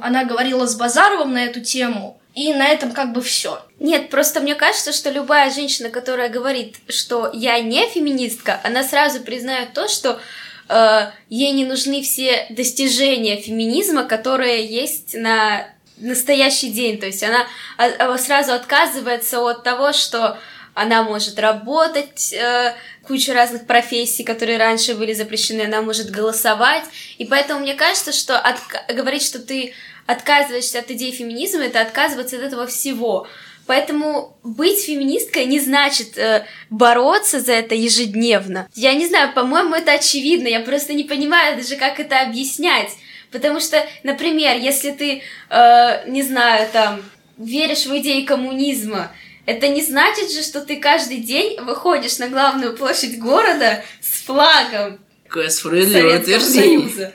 она 0.01 0.25
говорила 0.25 0.65
с 0.65 0.75
Базаровым 0.75 1.34
на 1.34 1.46
эту 1.46 1.62
тему, 1.62 2.20
и 2.36 2.53
на 2.53 2.67
этом 2.67 2.91
как 2.91 3.13
бы 3.13 3.22
все. 3.22 3.65
Нет, 3.79 4.10
просто 4.10 4.41
мне 4.41 4.55
кажется, 4.55 4.91
что 4.91 5.10
любая 5.10 5.50
женщина, 5.51 5.89
которая 5.89 6.27
говорит, 6.27 6.75
что 6.89 7.32
я 7.34 7.60
не 7.62 7.88
феминистка, 7.89 8.60
она 8.63 8.84
сразу 8.84 9.22
признает 9.22 9.74
то, 9.74 9.88
что 9.88 10.20
э, 10.69 11.12
ей 11.29 11.51
не 11.51 11.65
нужны 11.65 12.01
все 12.01 12.48
достижения 12.50 13.38
феминизма, 13.38 14.03
которые 14.03 14.65
есть 14.65 15.15
на 15.15 15.67
настоящий 15.98 16.69
день. 16.69 17.00
То 17.00 17.05
есть 17.05 17.24
она 17.24 17.45
а, 17.77 17.86
а, 17.86 18.17
сразу 18.17 18.53
отказывается 18.53 19.41
от 19.41 19.63
того, 19.63 19.93
что 19.93 20.38
она 20.74 21.03
может 21.03 21.39
работать, 21.39 22.34
э, 22.34 22.75
кучу 23.07 23.34
разных 23.34 23.65
профессий, 23.65 24.24
которые 24.24 24.57
раньше 24.57 24.93
были 24.93 25.13
запрещены, 25.13 25.62
она 25.62 25.81
может 25.81 26.10
голосовать. 26.10 26.84
И 27.17 27.25
поэтому 27.25 27.62
мне 27.62 27.75
кажется, 27.75 28.12
что 28.12 28.38
от, 28.38 28.57
говорить, 28.93 29.24
что 29.24 29.39
ты 29.39 29.74
отказываешься 30.05 30.79
от 30.79 30.91
идеи 30.91 31.12
феминизма, 31.12 31.63
это 31.63 31.81
отказываться 31.81 32.36
от 32.36 32.43
этого 32.43 32.67
всего. 32.67 33.27
Поэтому 33.67 34.38
быть 34.43 34.79
феминисткой 34.79 35.45
не 35.45 35.60
значит 35.60 36.17
э, 36.17 36.45
бороться 36.69 37.39
за 37.39 37.53
это 37.53 37.74
ежедневно. 37.74 38.67
Я 38.75 38.93
не 38.93 39.07
знаю, 39.07 39.34
по-моему, 39.34 39.74
это 39.74 39.93
очевидно. 39.93 40.48
Я 40.48 40.60
просто 40.60 40.93
не 40.93 41.03
понимаю 41.03 41.57
даже, 41.57 41.75
как 41.75 42.00
это 42.00 42.22
объяснять. 42.22 42.91
Потому 43.31 43.60
что, 43.60 43.84
например, 44.03 44.57
если 44.57 44.91
ты, 44.91 45.24
э, 45.50 46.10
не 46.10 46.22
знаю, 46.22 46.69
там, 46.72 47.01
веришь 47.38 47.86
в 47.86 47.98
идеи 47.98 48.22
коммунизма, 48.22 49.12
это 49.48 49.67
не 49.67 49.81
значит 49.81 50.31
же, 50.31 50.43
что 50.43 50.62
ты 50.62 50.77
каждый 50.77 51.17
день 51.17 51.60
выходишь 51.60 52.19
на 52.19 52.29
главную 52.29 52.75
площадь 52.75 53.19
города 53.19 53.84
с 54.00 54.24
флагом. 54.25 55.00
Какое 55.27 55.50
справедливое 55.50 56.19
утверждение. 56.19 57.13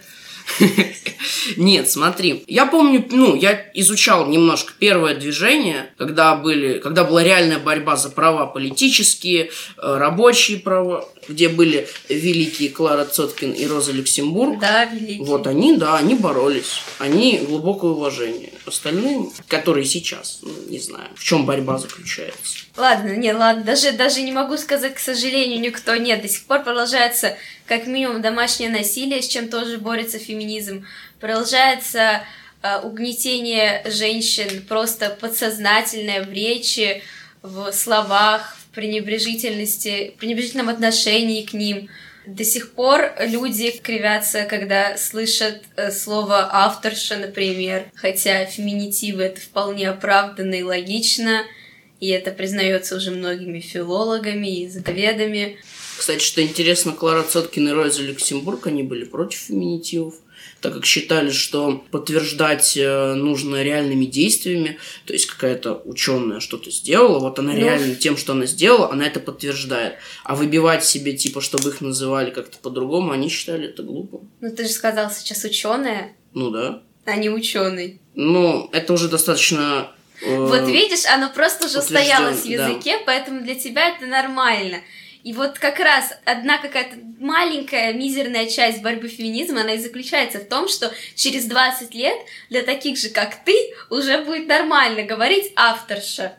Нет, 1.57 1.91
смотри, 1.91 2.45
я 2.47 2.67
помню, 2.67 3.05
ну, 3.11 3.35
я 3.35 3.71
изучал 3.75 4.27
немножко 4.27 4.73
первое 4.79 5.15
движение, 5.15 5.91
когда 5.99 6.35
были, 6.35 6.79
когда 6.79 7.05
была 7.05 7.23
реальная 7.23 7.59
борьба 7.59 7.97
за 7.97 8.11
права 8.11 8.47
политические, 8.47 9.45
э, 9.45 9.51
рабочие 9.77 10.59
права, 10.59 11.09
где 11.29 11.49
были 11.49 11.89
великие 12.09 12.71
Клара 12.71 13.05
Цоткин 13.05 13.53
и 13.53 13.67
Роза 13.67 13.93
Люксембург. 13.93 14.59
Да, 14.59 14.85
великие. 14.85 15.25
Вот 15.25 15.47
они, 15.47 15.77
да, 15.77 15.97
они 15.97 16.15
боролись. 16.15 16.83
Они 16.99 17.39
глубокое 17.39 17.93
уважение. 17.93 18.51
Остальные, 18.67 19.31
которые 19.49 19.85
сейчас, 19.85 20.41
ну, 20.43 20.53
не 20.69 20.79
знаю, 20.79 21.09
в 21.15 21.23
чем 21.23 21.47
борьба 21.47 21.79
заключается. 21.79 22.59
Ладно, 22.77 23.17
не, 23.17 23.33
ладно, 23.33 23.65
даже, 23.65 23.93
даже 23.93 24.23
не 24.23 24.33
могу 24.33 24.57
сказать, 24.57 24.95
к 24.95 24.99
сожалению, 24.99 25.61
никто 25.61 25.97
нет. 25.97 26.23
До 26.23 26.29
сих 26.29 26.45
пор 26.45 26.63
продолжается 26.63 27.37
как 27.71 27.87
минимум 27.87 28.21
домашнее 28.21 28.69
насилие, 28.69 29.23
с 29.23 29.29
чем 29.29 29.49
тоже 29.49 29.79
борется 29.79 30.19
феминизм. 30.19 30.85
Продолжается 31.21 32.25
э, 32.63 32.81
угнетение 32.81 33.85
женщин, 33.87 34.65
просто 34.69 35.09
подсознательное 35.09 36.25
в 36.25 36.33
речи, 36.33 37.01
в 37.43 37.71
словах, 37.71 38.57
в 38.59 38.75
пренебрежительности, 38.75 40.15
в 40.17 40.19
пренебрежительном 40.19 40.69
отношении 40.69 41.47
к 41.47 41.53
ним. 41.53 41.89
До 42.27 42.43
сих 42.43 42.73
пор 42.73 43.13
люди 43.21 43.71
кривятся, 43.71 44.47
когда 44.47 44.97
слышат 44.97 45.63
э, 45.77 45.93
слово 45.93 46.49
авторша, 46.53 47.19
например, 47.19 47.85
хотя 47.95 48.47
феминитивы 48.47 49.23
это 49.23 49.41
вполне 49.41 49.91
оправданно 49.91 50.57
и 50.57 50.65
логично– 50.65 51.45
и 52.01 52.09
это 52.09 52.31
признается 52.31 52.97
уже 52.97 53.11
многими 53.11 53.61
филологами 53.61 54.47
и 54.47 54.63
языковедами. 54.63 55.59
Кстати, 56.01 56.25
что 56.25 56.41
интересно, 56.41 56.93
Клара 56.93 57.23
Цоткин 57.23 57.69
и 57.69 57.73
Роза 57.73 58.01
Люксембург, 58.01 58.67
они 58.67 58.83
были 58.83 59.05
против 59.05 59.39
феминитивов, 59.39 60.15
так 60.63 60.73
как 60.73 60.87
считали, 60.87 61.29
что 61.31 61.85
подтверждать 61.91 62.75
э, 62.75 63.13
нужно 63.13 63.63
реальными 63.63 64.07
действиями, 64.07 64.79
то 65.05 65.13
есть 65.13 65.27
какая-то 65.27 65.75
ученая 65.85 66.41
что-то 66.41 66.71
сделала, 66.71 67.19
вот 67.19 67.39
она 67.39 67.53
ну... 67.53 67.59
реально 67.59 67.97
тем, 67.97 68.17
что 68.17 68.33
она 68.33 68.47
сделала, 68.47 68.91
она 68.91 69.07
это 69.07 69.21
подтверждает. 69.21 69.97
А 70.25 70.37
выбивать 70.37 70.87
себе, 70.87 71.13
типа, 71.13 71.43
чтобы 71.43 71.69
их 71.69 71.83
называли 71.83 72.31
как-то 72.31 72.57
по-другому, 72.57 73.13
они 73.13 73.29
считали 73.29 73.69
это 73.69 73.83
глупо. 73.83 74.23
Ну, 74.41 74.57
ты 74.57 74.63
же 74.63 74.71
сказал 74.71 75.11
сейчас 75.11 75.45
ученая. 75.45 76.17
Ну 76.33 76.49
да. 76.49 76.83
А 77.05 77.15
не 77.17 77.29
ученый. 77.29 78.01
Ну, 78.15 78.71
это 78.73 78.95
уже 78.95 79.11
достаточно 79.11 79.91
вот 80.23 80.67
видишь, 80.67 81.07
оно 81.07 81.31
просто 81.31 81.67
уже 81.67 81.83
стоялось 81.83 82.43
в 82.43 82.47
языке, 82.47 82.99
да. 82.99 83.03
поэтому 83.07 83.43
для 83.43 83.55
тебя 83.55 83.89
это 83.89 84.07
нормально. 84.07 84.79
И 85.23 85.35
вот 85.35 85.59
как 85.59 85.79
раз 85.79 86.15
одна 86.25 86.59
какая-то 86.59 86.97
маленькая, 87.19 87.93
мизерная 87.93 88.47
часть 88.49 88.81
борьбы 88.81 89.09
феминизма, 89.09 89.61
она 89.61 89.75
и 89.75 89.79
заключается 89.79 90.39
в 90.39 90.49
том, 90.49 90.67
что 90.69 90.91
через 91.15 91.45
20 91.45 91.95
лет 91.95 92.17
для 92.49 92.63
таких 92.63 92.97
же, 92.97 93.11
как 93.11 93.45
ты, 93.45 93.55
уже 93.91 94.23
будет 94.23 94.49
нормально 94.49 95.03
говорить 95.03 95.53
авторша. 95.57 96.37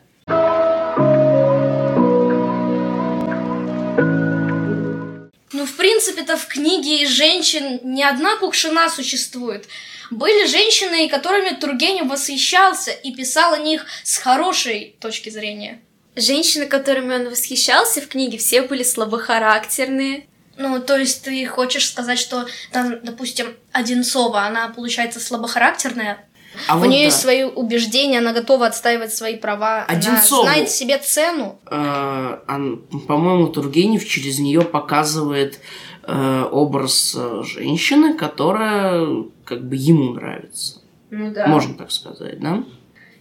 Ну, 5.52 5.66
в 5.66 5.76
принципе-то 5.76 6.36
в 6.36 6.48
книге 6.48 7.06
женщин 7.06 7.78
не 7.84 8.02
одна 8.02 8.36
кукшина 8.36 8.88
существует. 8.88 9.68
Были 10.10 10.46
женщины, 10.46 11.08
которыми 11.08 11.54
Тургенев 11.54 12.08
восхищался 12.08 12.90
и 12.90 13.14
писал 13.14 13.54
о 13.54 13.58
них 13.58 13.86
с 14.02 14.18
хорошей 14.18 14.96
точки 14.98 15.30
зрения. 15.30 15.80
Женщины, 16.14 16.66
которыми 16.66 17.14
он 17.14 17.30
восхищался 17.30 18.00
в 18.00 18.08
книге, 18.08 18.38
все 18.38 18.62
были 18.62 18.82
слабохарактерные. 18.82 20.26
Ну, 20.58 20.80
то 20.80 20.96
есть 20.98 21.24
ты 21.24 21.46
хочешь 21.46 21.88
сказать, 21.88 22.18
что 22.18 22.46
там, 22.70 22.96
допустим, 23.02 23.46
Одинцова, 23.72 24.42
она, 24.42 24.68
получается, 24.68 25.18
слабохарактерная, 25.18 26.26
А 26.68 26.76
у 26.76 26.80
вот 26.80 26.88
нее 26.88 27.00
да. 27.00 27.04
есть 27.06 27.20
свои 27.20 27.44
убеждения, 27.44 28.18
она 28.18 28.32
готова 28.34 28.66
отстаивать 28.66 29.14
свои 29.14 29.36
права, 29.36 29.84
Одинцову. 29.84 30.42
она 30.42 30.52
знает 30.52 30.70
себе 30.70 30.98
цену. 30.98 31.58
Э, 31.70 32.40
он, 32.46 32.82
по-моему, 33.08 33.48
Тургенев 33.48 34.06
через 34.06 34.38
нее 34.38 34.60
показывает 34.60 35.58
э, 36.02 36.48
образ 36.52 37.16
э, 37.18 37.42
женщины, 37.44 38.14
которая 38.14 39.24
как 39.44 39.66
бы 39.66 39.76
ему 39.76 40.12
нравится. 40.12 40.80
Ну 41.10 41.32
да. 41.32 41.46
Можно 41.46 41.74
так 41.74 41.90
сказать, 41.90 42.40
да? 42.40 42.62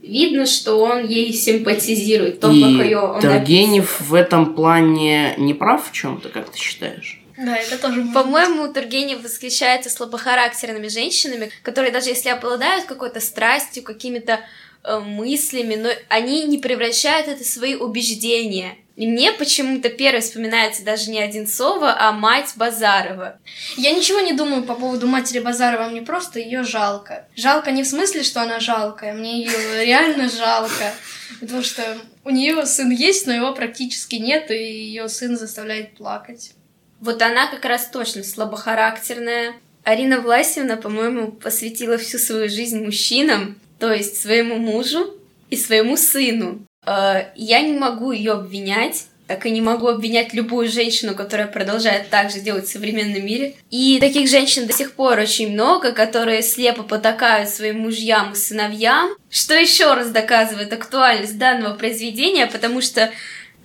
Видно, 0.02 0.46
что 0.48 0.80
он 0.80 1.06
ей 1.06 1.32
симпатизирует, 1.32 2.40
то, 2.40 2.52
И 2.52 2.62
как 2.62 2.86
ее 2.86 3.00
он 3.00 3.22
Тургенев 3.22 4.02
в 4.02 4.14
этом 4.16 4.56
плане 4.56 5.36
не 5.38 5.54
прав 5.54 5.90
в 5.90 5.92
чем-то, 5.92 6.30
как 6.30 6.50
ты 6.50 6.58
считаешь? 6.58 7.22
Да, 7.38 7.56
это 7.58 7.78
тоже... 7.78 8.06
По-моему, 8.14 8.72
Тургенев 8.74 9.24
восхищается 9.24 9.90
слабохарактерными 9.90 10.88
женщинами, 10.88 11.52
которые 11.64 11.92
даже 11.92 12.10
если 12.10 12.30
обладают 12.30 12.86
какой-то 12.86 13.20
страстью, 13.20 13.84
какими-то 13.84 14.40
э, 14.84 15.00
мыслями, 15.00 15.76
но 15.76 15.90
они 16.10 16.44
не 16.46 16.58
превращают 16.58 17.28
это 17.28 17.44
в 17.44 17.48
свои 17.48 17.76
убеждения. 17.76 18.78
И 19.02 19.08
мне 19.08 19.32
почему-то 19.32 19.90
первой 19.90 20.22
вспоминается 20.22 20.86
даже 20.86 21.10
не 21.10 21.20
Одинцова, 21.20 21.96
а 22.00 22.12
мать 22.12 22.54
Базарова. 22.56 23.40
Я 23.76 23.94
ничего 23.94 24.20
не 24.20 24.34
думаю 24.34 24.62
по 24.62 24.76
поводу 24.76 25.08
матери 25.08 25.40
Базарова, 25.40 25.90
мне 25.90 26.04
просто 26.04 26.38
ее 26.38 26.62
жалко. 26.62 27.26
Жалко 27.36 27.72
не 27.72 27.82
в 27.82 27.88
смысле, 27.88 28.22
что 28.22 28.44
она 28.44 28.60
жалкая, 28.60 29.16
мне 29.16 29.44
ее 29.44 29.86
реально 29.86 30.30
жалко. 30.30 30.94
Потому 31.40 31.64
что 31.64 31.98
у 32.24 32.30
нее 32.30 32.64
сын 32.68 32.92
есть, 32.92 33.26
но 33.26 33.34
его 33.34 33.56
практически 33.56 34.18
нет, 34.18 34.52
и 34.52 34.54
ее 34.54 35.10
сын 35.10 35.36
заставляет 35.36 35.96
плакать. 35.96 36.52
Вот 37.00 37.24
она 37.24 37.48
как 37.48 37.66
раз 37.66 37.90
точно 37.90 38.24
слабохарактерная. 38.24 39.56
Арина 39.84 40.22
Власевна, 40.22 40.78
по-моему, 40.78 41.32
посвятила 41.32 41.98
всю 41.98 42.20
свою 42.20 42.48
жизнь 42.50 42.86
мужчинам, 42.86 43.60
то 43.80 43.92
есть 43.92 44.22
своему 44.22 44.58
мужу 44.58 45.18
и 45.50 45.58
своему 45.58 45.98
сыну. 45.98 46.68
Э, 46.86 47.26
Я 47.36 47.62
не 47.62 47.74
могу 47.74 48.12
ее 48.12 48.34
обвинять, 48.34 49.06
так 49.28 49.46
и 49.46 49.52
не 49.52 49.62
могу 49.62 49.88
обвинять 49.88 50.34
любую 50.34 50.70
женщину, 50.70 51.16
которая 51.16 51.48
продолжает 51.48 52.10
так 52.10 52.32
же 52.32 52.42
делать 52.42 52.66
в 52.66 52.72
современном 52.72 53.26
мире. 53.26 53.56
И 53.70 53.98
таких 54.02 54.30
женщин 54.30 54.68
до 54.68 54.74
сих 54.74 54.94
пор 54.94 55.20
очень 55.20 55.54
много, 55.54 55.94
которые 55.94 56.42
слепо 56.42 56.84
потакают 56.84 57.50
своим 57.50 57.80
мужьям 57.80 58.34
и 58.34 58.36
сыновьям, 58.36 59.12
что 59.30 59.54
еще 59.54 59.94
раз 59.94 60.10
доказывает 60.10 60.74
актуальность 60.74 61.38
данного 61.38 61.76
произведения, 61.76 62.48
потому 62.48 62.82
что 62.82 63.10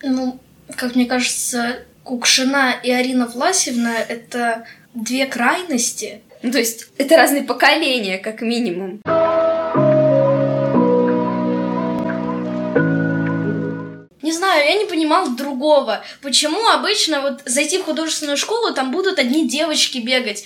Ну, 0.02 0.38
как 0.76 0.94
мне 0.94 1.06
кажется, 1.06 1.78
Кукшина 2.04 2.74
и 2.82 2.90
Арина 2.90 3.26
Власевна— 3.26 3.94
это 4.08 4.66
две 4.94 5.26
крайности. 5.26 6.20
Ну, 6.42 6.52
то 6.52 6.58
есть 6.58 6.88
это 6.98 7.16
разные 7.16 7.42
поколения, 7.42 8.18
как 8.18 8.42
минимум. 8.42 9.00
Не 14.26 14.32
знаю, 14.32 14.64
я 14.64 14.74
не 14.74 14.86
понимал 14.86 15.36
другого. 15.36 16.04
Почему 16.20 16.66
обычно 16.66 17.20
вот 17.20 17.42
зайти 17.44 17.78
в 17.78 17.84
художественную 17.84 18.36
школу, 18.36 18.74
там 18.74 18.90
будут 18.90 19.20
одни 19.20 19.46
девочки 19.46 19.98
бегать, 19.98 20.42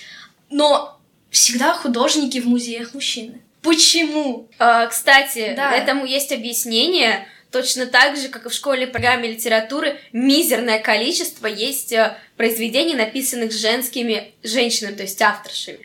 но 0.50 1.00
всегда 1.30 1.72
художники 1.72 2.40
в 2.40 2.46
музеях 2.46 2.92
мужчины. 2.92 3.40
Почему? 3.62 4.50
А, 4.58 4.86
кстати, 4.86 5.54
Да. 5.56 5.72
этому 5.72 6.04
есть 6.04 6.30
объяснение. 6.30 7.26
Точно 7.50 7.86
так 7.86 8.18
же, 8.18 8.28
как 8.28 8.44
и 8.44 8.48
в 8.50 8.52
школе 8.52 8.86
программе 8.86 9.30
литературы, 9.32 9.98
мизерное 10.12 10.78
количество 10.78 11.46
есть 11.46 11.92
э, 11.92 12.18
произведений, 12.36 12.94
написанных 12.94 13.50
женскими 13.50 14.34
женщинами, 14.42 14.94
то 14.94 15.02
есть 15.04 15.22
авторшами. 15.22 15.80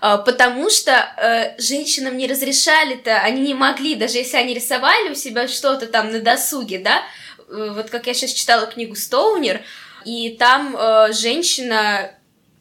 А, 0.00 0.18
Потому 0.18 0.70
что 0.70 0.92
э, 0.92 1.60
женщинам 1.60 2.16
не 2.16 2.28
разрешали-то, 2.28 3.18
они 3.18 3.40
не 3.42 3.54
могли, 3.54 3.96
даже 3.96 4.18
если 4.18 4.36
они 4.36 4.54
рисовали 4.54 5.10
у 5.10 5.14
себя 5.16 5.48
что-то 5.48 5.86
там 5.86 6.12
на 6.12 6.20
досуге, 6.20 6.78
да, 6.78 7.02
вот 7.50 7.90
как 7.90 8.06
я 8.06 8.14
сейчас 8.14 8.32
читала 8.32 8.66
книгу 8.66 8.94
Стоунер, 8.94 9.60
и 10.04 10.30
там 10.30 10.76
э, 10.76 11.12
женщина, 11.12 12.12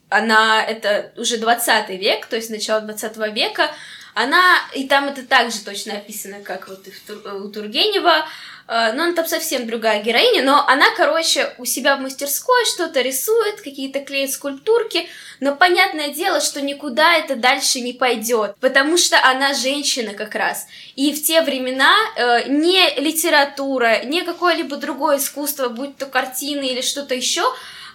она, 0.09 0.63
это 0.63 1.13
уже 1.15 1.37
20 1.37 1.89
век, 1.89 2.25
то 2.25 2.35
есть 2.35 2.49
начало 2.49 2.81
20 2.81 3.17
века, 3.33 3.71
она, 4.13 4.57
и 4.75 4.87
там 4.87 5.07
это 5.07 5.25
также 5.25 5.63
точно 5.63 5.93
описано, 5.93 6.41
как 6.41 6.67
вот 6.67 6.87
и 6.87 6.91
в 6.91 6.99
Тур- 7.03 7.45
у 7.45 7.49
Тургенева, 7.49 8.25
э, 8.69 8.93
но 8.93 9.03
она 9.03 9.13
там 9.13 9.27
совсем 9.27 9.67
другая 9.67 10.01
героиня, 10.03 10.43
но 10.43 10.65
она, 10.67 10.85
короче, 10.95 11.53
у 11.57 11.65
себя 11.65 11.95
в 11.95 12.01
мастерской 12.01 12.65
что-то 12.65 13.01
рисует, 13.01 13.61
какие-то 13.61 13.99
клеит 14.01 14.31
скульптурки, 14.31 15.09
но 15.39 15.55
понятное 15.55 16.09
дело, 16.09 16.39
что 16.39 16.61
никуда 16.61 17.15
это 17.15 17.35
дальше 17.35 17.81
не 17.81 17.93
пойдет, 17.93 18.55
потому 18.59 18.97
что 18.97 19.17
она 19.23 19.53
женщина 19.53 20.13
как 20.13 20.35
раз. 20.35 20.67
И 20.95 21.13
в 21.13 21.23
те 21.23 21.41
времена 21.41 21.95
э, 22.15 22.49
не 22.49 22.95
литература, 22.99 24.03
не 24.05 24.21
какое-либо 24.21 24.75
другое 24.75 25.17
искусство, 25.17 25.69
будь 25.69 25.97
то 25.97 26.05
картины 26.05 26.67
или 26.67 26.81
что-то 26.81 27.15
еще, 27.15 27.43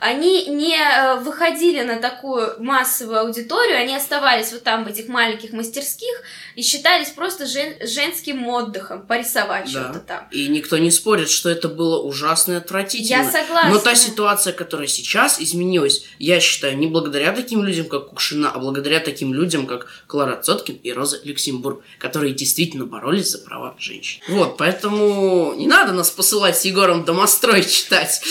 они 0.01 0.47
не 0.47 0.77
э, 0.77 1.21
выходили 1.21 1.83
на 1.83 1.97
такую 1.97 2.55
массовую 2.63 3.21
аудиторию, 3.21 3.79
они 3.79 3.95
оставались 3.95 4.53
вот 4.53 4.63
там 4.63 4.85
в 4.85 4.89
этих 4.89 5.09
маленьких 5.09 5.53
мастерских 5.53 6.23
и 6.57 6.63
считались 6.63 7.11
просто 7.11 7.47
жен- 7.47 7.77
женским 7.81 8.47
отдыхом, 8.49 9.07
порисовать 9.07 9.69
что-то 9.69 10.01
там. 10.01 10.29
И 10.31 10.49
никто 10.49 10.79
не 10.79 10.91
спорит, 10.91 11.31
что 11.31 11.49
это 11.49 11.69
было 11.69 12.01
ужасно 12.03 12.55
и 12.55 12.57
отвратительно. 12.57 13.23
Я 13.23 13.31
согласна. 13.31 13.71
Но 13.71 13.79
та 13.79 13.95
ситуация, 13.95 14.53
которая 14.53 14.87
сейчас 14.87 15.41
изменилась, 15.41 16.05
я 16.19 16.41
считаю, 16.41 16.77
не 16.77 16.87
благодаря 16.87 17.33
таким 17.33 17.63
людям, 17.65 17.87
как 17.87 18.09
Кукшина, 18.09 18.51
а 18.51 18.59
благодаря 18.59 19.01
таким 19.01 19.35
людям, 19.35 19.67
как 19.67 19.87
Клара 20.07 20.41
Цоткин 20.41 20.77
и 20.77 20.93
Роза 20.93 21.21
Люксембург, 21.25 21.83
которые 21.99 22.35
действительно 22.35 22.87
боролись 22.87 23.31
за 23.31 23.39
права 23.39 23.75
женщин. 23.79 24.23
Вот, 24.29 24.57
поэтому 24.57 25.55
не 25.55 25.67
надо 25.67 25.93
нас 25.93 26.11
посылать 26.11 26.59
с 26.59 26.65
Егором 26.65 27.05
домострой 27.05 27.65
читать. 27.65 28.23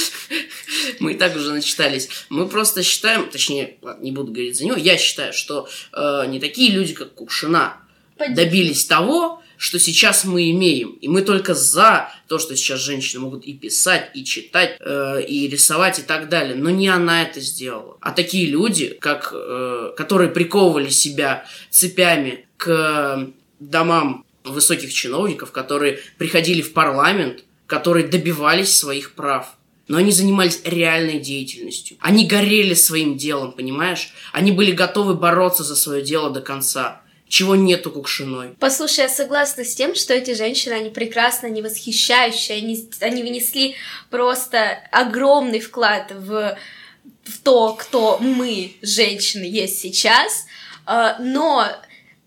Мы 0.99 1.13
и 1.13 1.15
так 1.15 1.36
уже 1.36 1.53
начитались. 1.54 2.10
Мы 2.30 2.48
просто 2.48 2.84
считаем, 2.84 3.30
точнее, 3.30 3.78
ладно, 3.82 4.04
не 4.04 4.12
буду 4.12 4.32
говорить 4.32 4.58
за 4.58 4.66
него, 4.66 4.78
я 4.78 4.98
считаю, 4.98 5.34
что 5.34 5.68
э, 5.92 6.26
не 6.28 6.39
такие 6.39 6.72
люди, 6.72 6.94
как 6.94 7.13
Кукшина, 7.13 7.78
добились 8.30 8.86
того, 8.86 9.42
что 9.58 9.80
сейчас 9.80 10.26
мы 10.26 10.52
имеем. 10.52 10.89
И 11.02 11.08
мы 11.08 11.22
только 11.22 11.54
за 11.54 12.10
то, 12.28 12.38
что 12.38 12.56
сейчас 12.56 12.82
женщины 12.82 13.22
могут 13.22 13.46
и 13.46 13.54
писать, 13.54 14.12
и 14.13 14.26
читать, 14.26 14.78
э, 14.80 15.24
и 15.26 15.48
рисовать, 15.48 16.00
и 16.00 16.02
так 16.02 16.30
далее. 16.30 16.56
Но 16.56 16.70
не 16.70 16.89
она 16.89 17.24
это 17.24 17.39
сделала. 17.39 17.98
А 18.02 18.12
такие 18.12 18.48
люди, 18.48 18.98
как, 19.00 19.32
э, 19.34 19.94
которые 19.96 20.30
приковывали 20.30 20.89
себя 20.89 21.46
цепями 21.70 22.46
к 22.58 23.30
домам 23.60 24.26
высоких 24.44 24.94
чиновников, 24.94 25.52
которые 25.52 26.00
приходили 26.18 26.62
в 26.62 26.74
парламент, 26.74 27.44
которые 27.66 28.08
добивались 28.08 28.76
своих 28.76 29.13
прав. 29.13 29.56
Но 29.88 29.98
они 29.98 30.12
занимались 30.12 30.62
реальной 30.63 31.19
деятельностью. 31.19 31.98
Они 32.00 32.26
горели 32.26 32.74
своим 32.74 33.17
делом, 33.17 33.52
понимаешь? 33.52 34.13
Они 34.32 34.52
были 34.52 34.72
готовы 34.72 35.13
бороться 35.13 35.63
за 35.63 35.76
свое 35.76 36.02
дело 36.02 36.30
до 36.30 36.41
конца. 36.41 37.02
Чего 37.28 37.56
нету 37.56 37.89
Кукшиной. 37.91 38.56
Послушай, 38.60 39.02
я 39.02 39.10
согласна 39.10 39.65
с 39.65 39.74
тем, 39.76 39.96
что 39.96 40.13
эти 40.13 40.36
женщины, 40.36 40.74
они 40.74 40.89
прекрасны, 40.89 41.48
они 41.48 41.62
восхищающие, 41.62 42.58
они, 42.58 42.88
они 43.02 43.24
внесли 43.24 43.76
просто 44.10 44.80
огромный 44.91 45.60
вклад 45.60 46.12
в, 46.12 46.58
в 47.24 47.39
то, 47.43 47.74
кто 47.74 48.19
мы, 48.19 48.74
женщины, 48.82 49.43
есть 49.46 49.80
сейчас, 49.80 50.46
Э, 50.86 51.15
но 51.19 51.67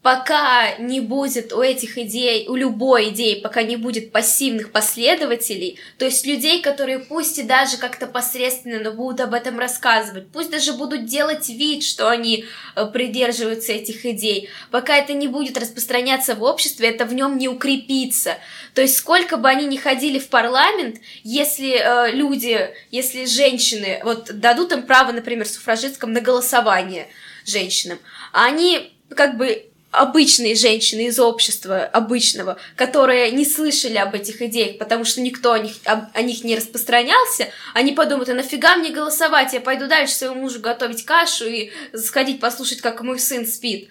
пока 0.06 0.76
не 0.78 1.00
будет 1.00 1.52
у 1.52 1.60
этих 1.60 1.98
идей, 1.98 2.46
у 2.46 2.54
любой 2.54 3.08
идеи, 3.08 3.40
пока 3.40 3.64
не 3.64 3.74
будет 3.76 4.12
пассивных 4.12 4.70
последователей, 4.70 5.80
то 5.98 6.04
есть 6.04 6.24
людей, 6.24 6.62
которые 6.62 7.00
пусть 7.00 7.40
и 7.40 7.42
даже 7.42 7.76
как-то 7.76 8.06
посредственно, 8.06 8.78
но 8.78 8.92
будут 8.92 9.20
об 9.20 9.34
этом 9.34 9.58
рассказывать, 9.58 10.28
пусть 10.32 10.52
даже 10.52 10.74
будут 10.74 11.06
делать 11.06 11.48
вид, 11.48 11.82
что 11.82 12.08
они 12.08 12.44
э, 12.76 12.86
придерживаются 12.86 13.72
этих 13.72 14.06
идей, 14.06 14.48
пока 14.70 14.96
это 14.96 15.12
не 15.12 15.26
будет 15.26 15.58
распространяться 15.58 16.36
в 16.36 16.44
обществе, 16.44 16.88
это 16.88 17.04
в 17.04 17.12
нем 17.12 17.36
не 17.36 17.48
укрепится. 17.48 18.36
То 18.74 18.82
есть 18.82 18.98
сколько 18.98 19.38
бы 19.38 19.48
они 19.48 19.66
ни 19.66 19.76
ходили 19.76 20.20
в 20.20 20.28
парламент, 20.28 21.00
если 21.24 21.80
э, 21.80 22.12
люди, 22.12 22.70
если 22.92 23.24
женщины, 23.24 24.00
вот 24.04 24.30
дадут 24.38 24.70
им 24.70 24.84
право, 24.84 25.10
например, 25.10 25.48
суфражисткам 25.48 26.12
на 26.12 26.20
голосование 26.20 27.08
женщинам, 27.44 27.98
а 28.32 28.44
они 28.44 28.92
как 29.08 29.36
бы 29.36 29.66
обычные 29.96 30.54
женщины 30.54 31.06
из 31.06 31.18
общества 31.18 31.84
обычного, 31.84 32.56
которые 32.76 33.30
не 33.32 33.44
слышали 33.44 33.96
об 33.96 34.14
этих 34.14 34.42
идеях, 34.42 34.78
потому 34.78 35.04
что 35.04 35.20
никто 35.20 35.52
о 35.52 35.58
них, 35.58 35.72
об- 35.84 36.06
о 36.14 36.22
них 36.22 36.44
не 36.44 36.54
распространялся, 36.56 37.48
они 37.74 37.92
подумают, 37.92 38.28
а 38.28 38.34
нафига 38.34 38.76
мне 38.76 38.90
голосовать, 38.90 39.52
я 39.54 39.60
пойду 39.60 39.86
дальше 39.88 40.14
своему 40.14 40.42
мужу 40.42 40.60
готовить 40.60 41.04
кашу 41.04 41.46
и 41.46 41.70
сходить 41.94 42.40
послушать, 42.40 42.80
как 42.80 43.00
мой 43.02 43.18
сын 43.18 43.46
спит. 43.46 43.88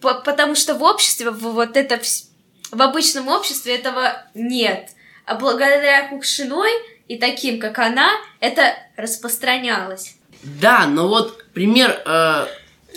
по- 0.00 0.14
потому 0.20 0.54
что 0.54 0.74
в 0.74 0.82
обществе 0.82 1.30
в- 1.30 1.52
вот 1.52 1.76
это 1.78 1.94
вс- 1.94 2.24
в 2.70 2.82
обычном 2.82 3.28
обществе 3.28 3.74
этого 3.74 4.22
нет. 4.34 4.90
А 5.24 5.34
благодаря 5.36 6.08
Кукшиной 6.08 6.70
и 7.08 7.16
таким, 7.16 7.58
как 7.58 7.78
она, 7.78 8.10
это 8.40 8.74
распространялось. 8.96 10.16
Да, 10.42 10.86
но 10.86 11.08
вот 11.08 11.44
пример 11.52 12.02
э, 12.04 12.46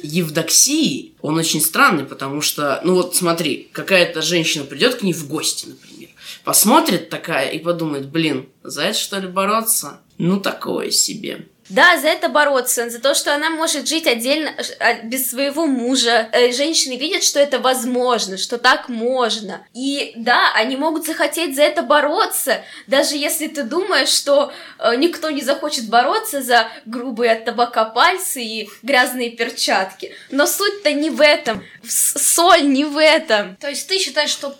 Евдоксии, 0.03 1.13
он 1.21 1.38
очень 1.38 1.62
странный, 1.62 2.05
потому 2.05 2.41
что, 2.41 2.79
ну 2.83 2.95
вот 2.95 3.15
смотри, 3.15 3.69
какая-то 3.71 4.21
женщина 4.21 4.63
придет 4.63 4.95
к 4.95 5.01
ней 5.01 5.13
в 5.13 5.27
гости, 5.27 5.67
например, 5.67 6.10
посмотрит 6.43 7.10
такая 7.10 7.49
и 7.49 7.60
подумает, 7.60 8.10
блин, 8.10 8.47
за 8.63 8.83
это 8.83 8.97
что 8.97 9.19
ли 9.19 9.27
бороться? 9.27 10.01
Ну 10.17 10.39
такое 10.39 10.91
себе. 10.91 11.47
Да, 11.69 11.97
за 11.97 12.08
это 12.08 12.30
бороться, 12.30 12.89
за 12.89 12.99
то, 12.99 13.13
что 13.13 13.34
она 13.34 13.49
может 13.49 13.88
жить 13.88 14.08
отдельно, 14.08 14.49
э, 14.49 14.63
а, 14.80 14.93
без 15.03 15.30
своего 15.30 15.65
мужа. 15.65 16.30
Э, 16.32 16.51
Женщины 16.51 16.95
видят, 16.97 17.23
что 17.23 17.39
это 17.39 17.60
возможно, 17.60 18.38
что 18.38 18.58
так 18.58 18.88
можно. 18.88 19.65
И 19.73 20.13
да, 20.15 20.53
они 20.53 20.77
могут 20.77 21.06
захотеть 21.06 21.56
за 21.56 21.63
это 21.63 21.82
бороться, 21.82 22.62
даже 22.88 23.15
если 23.15 23.47
ты 23.47 23.63
думаешь, 23.63 24.10
что 24.10 24.53
э, 24.80 24.95
никто 24.95 25.30
не 25.30 25.41
захочет 25.41 25.89
бороться 25.89 26.41
за 26.41 26.67
грубые 26.86 27.34
от 27.34 27.45
табака 27.45 27.86
пальцы 27.86 28.41
и 28.41 28.69
грязные 28.82 29.32
перчатки. 29.32 30.15
Но 30.32 30.47
суть-то 30.47 30.93
не 30.93 31.10
в 31.10 31.21
этом, 31.21 31.63
соль 31.86 32.67
не 32.67 32.86
в 32.86 32.97
этом. 32.97 33.58
То 33.58 33.69
есть 33.69 33.88
ты 33.88 33.99
считаешь, 33.99 34.30
что 34.30 34.56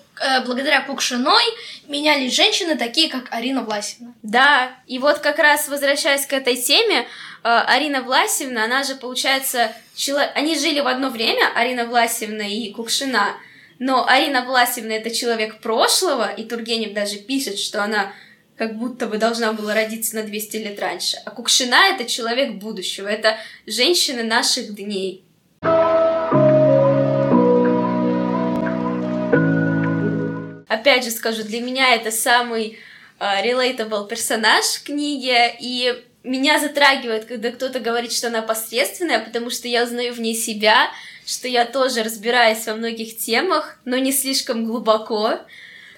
благодаря 0.46 0.82
Кукшиной 0.82 1.44
менялись 1.88 2.36
женщины 2.36 2.78
такие, 2.78 3.10
как 3.10 3.26
Арина 3.32 3.64
Власевна? 3.64 4.14
Да, 4.24 4.72
и 4.88 5.00
вот 5.00 5.20
как 5.20 5.40
раз 5.40 5.68
возвращаясь 5.68 6.26
к 6.26 6.34
этой 6.34 6.56
теме, 6.56 7.02
э, 7.02 7.06
Арина 7.44 8.02
Власевна, 8.02 8.66
она 8.66 8.84
же, 8.84 8.96
получается, 8.96 9.72
чело- 9.96 10.32
они 10.36 10.58
жили 10.58 10.80
в 10.80 10.88
одно 10.88 11.10
время, 11.10 11.52
Арина 11.56 11.86
Власевна 11.86 12.48
и 12.48 12.72
Кукшина, 12.72 13.38
но 13.80 14.08
Арина 14.08 14.44
Власевна 14.46 14.94
это 14.94 15.12
человек 15.12 15.60
прошлого, 15.62 16.32
и 16.32 16.44
Тургенев 16.44 16.94
даже 16.94 17.18
пишет, 17.18 17.60
что 17.60 17.84
она 17.84 18.12
как 18.58 18.76
будто 18.76 19.06
бы 19.06 19.18
должна 19.18 19.54
была 19.54 19.76
родиться 19.76 20.16
на 20.16 20.24
200 20.24 20.58
лет 20.58 20.80
раньше. 20.80 21.18
А 21.26 21.32
Кукшина 21.32 21.94
это 21.94 22.06
человек 22.06 22.54
будущего, 22.54 23.08
это 23.08 23.38
женщины 23.68 24.24
наших 24.24 24.74
дней. 24.74 25.24
Опять 30.68 31.04
же 31.04 31.12
скажу, 31.12 31.44
для 31.44 31.62
меня 31.62 31.96
это 31.96 32.12
самый 32.12 32.80
э, 33.20 33.24
relatable 33.24 34.08
персонаж 34.08 34.66
в 34.66 34.84
книге, 34.84 35.56
и 35.60 36.04
меня 36.24 36.60
затрагивает, 36.60 37.26
когда 37.26 37.52
кто-то 37.52 37.80
говорит, 37.80 38.12
что 38.12 38.28
она 38.28 38.42
посредственная, 38.42 39.20
потому 39.20 39.50
что 39.50 39.68
я 39.68 39.84
узнаю 39.84 40.14
в 40.14 40.20
ней 40.20 40.36
себя, 40.36 40.90
что 41.26 41.48
я 41.48 41.66
тоже 41.66 42.04
разбираюсь 42.04 42.66
во 42.66 42.76
многих 42.76 43.18
темах, 43.18 43.80
но 43.86 43.98
не 43.98 44.12
слишком 44.12 44.66
глубоко, 44.66 45.40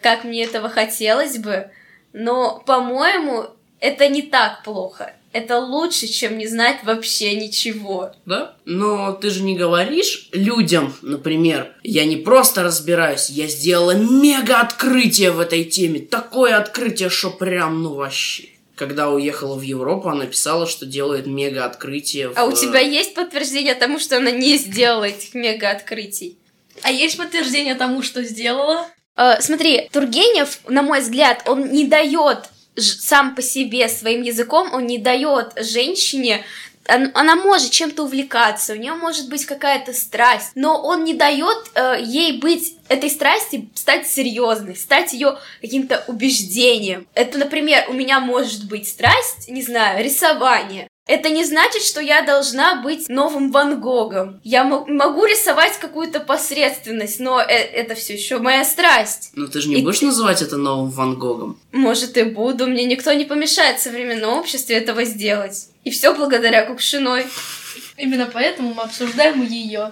как 0.02 0.24
мне 0.24 0.44
этого 0.44 0.70
хотелось 0.70 1.38
бы. 1.38 1.72
Но, 2.14 2.64
по-моему, 2.66 3.48
это 3.80 4.08
не 4.08 4.22
так 4.22 4.64
плохо. 4.64 5.14
Это 5.32 5.60
лучше, 5.60 6.08
чем 6.08 6.38
не 6.38 6.48
знать 6.48 6.78
вообще 6.84 7.36
ничего. 7.36 8.12
Да? 8.26 8.56
Но 8.66 9.12
ты 9.14 9.30
же 9.30 9.44
не 9.44 9.56
говоришь 9.56 10.30
людям, 10.32 10.96
например, 11.02 11.76
я 11.84 12.06
не 12.06 12.18
просто 12.18 12.64
разбираюсь, 12.64 13.30
я 13.30 13.48
сделала 13.48 13.92
мега 13.92 14.62
открытие 14.62 15.32
в 15.32 15.40
этой 15.40 15.66
теме. 15.66 16.00
Такое 16.00 16.58
открытие, 16.58 17.10
что 17.10 17.30
прям, 17.30 17.84
ну 17.84 17.94
вообще. 17.94 18.50
Когда 18.76 19.10
уехала 19.10 19.56
в 19.56 19.62
Европу, 19.62 20.08
она 20.10 20.26
писала, 20.26 20.66
что 20.66 20.86
делает 20.86 21.28
мега 21.28 21.66
открытие. 21.66 22.32
А 22.36 22.46
у 22.46 22.54
тебя 22.54 22.80
есть 22.80 23.14
подтверждение 23.14 23.76
тому, 23.76 24.00
что 24.00 24.18
она 24.18 24.32
не 24.32 24.58
сделала 24.58 25.04
этих 25.04 25.34
мега-открытий? 25.34 26.38
А 26.82 26.92
есть 26.92 27.18
подтверждение 27.18 27.76
тому, 27.76 28.02
что 28.02 28.24
сделала? 28.24 28.88
Э, 29.18 29.42
смотри, 29.42 29.90
Тургенев, 29.92 30.60
на 30.70 30.82
мой 30.82 31.02
взгляд, 31.02 31.44
он 31.46 31.72
не 31.72 31.86
дает 31.86 32.50
сам 32.80 33.36
по 33.36 33.42
себе 33.42 33.88
своим 33.90 34.22
языком, 34.22 34.74
он 34.74 34.88
не 34.88 34.98
дает 34.98 35.54
женщине 35.58 36.44
он- 36.90 37.12
она 37.14 37.36
может 37.36 37.72
чем-то 37.72 38.04
увлекаться, 38.04 38.74
у 38.74 38.76
нее 38.76 38.94
может 38.96 39.30
быть 39.30 39.46
какая-то 39.46 39.94
страсть, 39.94 40.52
но 40.56 40.82
он 40.82 41.04
не 41.04 41.14
дает 41.14 41.58
э, 41.76 41.98
ей 42.02 42.40
быть 42.40 42.76
этой 42.88 43.10
страсти 43.10 43.70
стать 43.76 44.08
серьезной, 44.08 44.76
стать 44.76 45.14
ее 45.14 45.38
каким-то 45.62 46.04
убеждением. 46.08 47.08
Это, 47.14 47.38
например, 47.38 47.86
у 47.90 47.94
меня 47.94 48.20
может 48.20 48.68
быть 48.68 48.88
страсть, 48.88 49.48
не 49.50 49.62
знаю, 49.62 50.04
рисование. 50.04 50.88
Это 51.10 51.30
не 51.30 51.44
значит, 51.44 51.82
что 51.82 52.00
я 52.02 52.22
должна 52.22 52.84
быть 52.84 53.10
новым 53.10 53.52
Ван 53.52 53.82
Гогом. 53.82 54.40
Я 54.44 54.64
мо- 54.64 54.86
могу 54.88 55.26
рисовать 55.26 55.76
какую-то 55.80 56.20
посредственность, 56.20 57.20
но 57.20 57.42
э- 57.42 57.46
это 57.48 57.96
все 57.96 58.14
еще 58.14 58.38
моя 58.38 58.64
страсть. 58.64 59.32
Ну 59.34 59.48
ты 59.48 59.60
же 59.60 59.70
не 59.70 59.80
И 59.80 59.84
будешь 59.84 60.04
называть 60.04 60.44
это 60.44 60.58
новым 60.58 60.92
Ван 60.92 61.16
Гогом? 61.18 61.60
Может 61.72 62.16
и 62.18 62.24
буду, 62.24 62.68
мне 62.68 62.86
никто 62.86 63.12
не 63.14 63.26
помешает 63.26 63.80
в 63.80 63.82
современном 63.84 64.34
обществе 64.38 64.76
этого 64.78 65.04
сделать. 65.04 65.70
И 65.84 65.90
все 65.90 66.14
благодаря 66.14 66.66
Кукшиной. 66.68 67.26
Именно 68.00 68.30
поэтому 68.32 68.74
мы 68.74 68.84
обсуждаем 68.84 69.44
ее. 69.46 69.92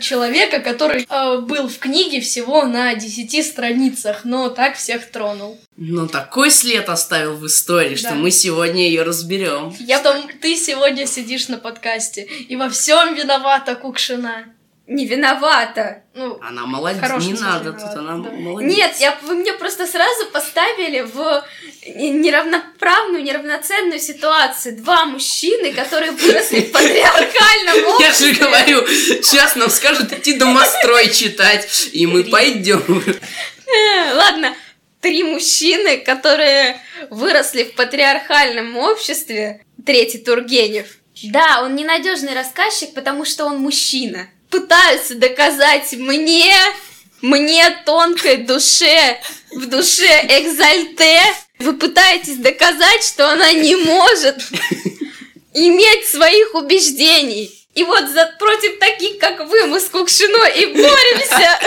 человека, 0.00 0.60
который 0.60 1.06
э, 1.08 1.38
был 1.40 1.68
в 1.68 1.78
книге 1.78 2.20
всего 2.20 2.64
на 2.64 2.94
10 2.94 3.44
страницах, 3.46 4.24
но 4.24 4.48
так 4.48 4.76
всех 4.76 5.10
тронул. 5.10 5.58
Но 5.76 6.06
такой 6.06 6.50
след 6.50 6.88
оставил 6.88 7.34
в 7.36 7.46
истории, 7.46 7.96
что 7.96 8.10
Да. 8.10 8.14
мы 8.14 8.30
сегодня 8.30 8.86
ее 8.86 9.02
разберем. 9.02 9.74
Я 9.80 10.00
том, 10.00 10.22
ты 10.40 10.54
сегодня 10.56 11.06
сидишь 11.06 11.48
на 11.48 11.58
подкасте, 11.58 12.22
и 12.22 12.54
во 12.54 12.68
всем 12.68 13.14
виновата 13.14 13.74
Кукшина. 13.74 14.44
Не 14.86 15.06
виновата. 15.06 16.02
Ну, 16.14 16.38
Она 16.42 16.66
молодец, 16.66 17.02
не 17.24 17.32
надо, 17.32 17.72
тут 17.72 17.90
она 17.96 18.18
да. 18.18 18.30
молодец. 18.32 18.70
Нет, 18.76 18.96
я, 19.00 19.18
вы 19.22 19.36
мне 19.36 19.54
просто 19.54 19.86
сразу 19.86 20.26
поставили 20.26 21.00
в 21.00 21.42
не- 21.86 22.10
неравноправную, 22.10 23.22
неравноценную 23.24 23.98
ситуацию. 23.98 24.76
Два 24.76 25.06
мужчины, 25.06 25.72
которые 25.72 26.10
выросли 26.12 26.60
в 26.60 26.72
патриархальном 26.72 27.76
Я 27.98 28.12
же 28.12 28.26
обществе. 28.28 28.32
говорю, 28.34 28.86
сейчас 28.86 29.56
нам 29.56 29.70
скажут 29.70 30.12
идти 30.12 30.34
домострой 30.34 31.08
читать, 31.10 31.88
и 31.92 32.06
мы 32.06 32.24
пойдем. 32.24 32.82
Э, 33.66 34.12
Ладно, 34.14 34.54
три 35.00 35.22
мужчины, 35.24 35.96
которые 35.98 36.78
выросли 37.08 37.64
в 37.64 37.74
патриархальном 37.74 38.76
обществе. 38.76 39.64
Третий 39.86 40.18
Тургенев. 40.18 40.86
Да, 41.24 41.62
он 41.62 41.74
ненадежный 41.74 42.34
рассказчик, 42.34 42.92
потому 42.92 43.24
что 43.24 43.46
он 43.46 43.58
мужчина. 43.58 44.28
Пытаются 44.54 45.16
доказать 45.16 45.92
мне, 45.94 46.54
мне 47.20 47.68
тонкой 47.84 48.36
душе, 48.36 49.20
в 49.50 49.66
душе 49.66 50.06
экзальте. 50.28 51.20
Вы 51.58 51.72
пытаетесь 51.72 52.36
доказать, 52.36 53.02
что 53.02 53.32
она 53.32 53.52
не 53.52 53.74
может 53.74 54.36
иметь 55.54 56.06
своих 56.06 56.54
убеждений. 56.54 57.50
И 57.74 57.82
вот 57.82 58.08
за, 58.08 58.32
против 58.38 58.78
таких, 58.78 59.18
как 59.18 59.44
вы, 59.48 59.66
мы 59.66 59.80
с 59.80 59.86
Кукшиной 59.86 60.62
и 60.62 60.66
боремся. 60.66 61.58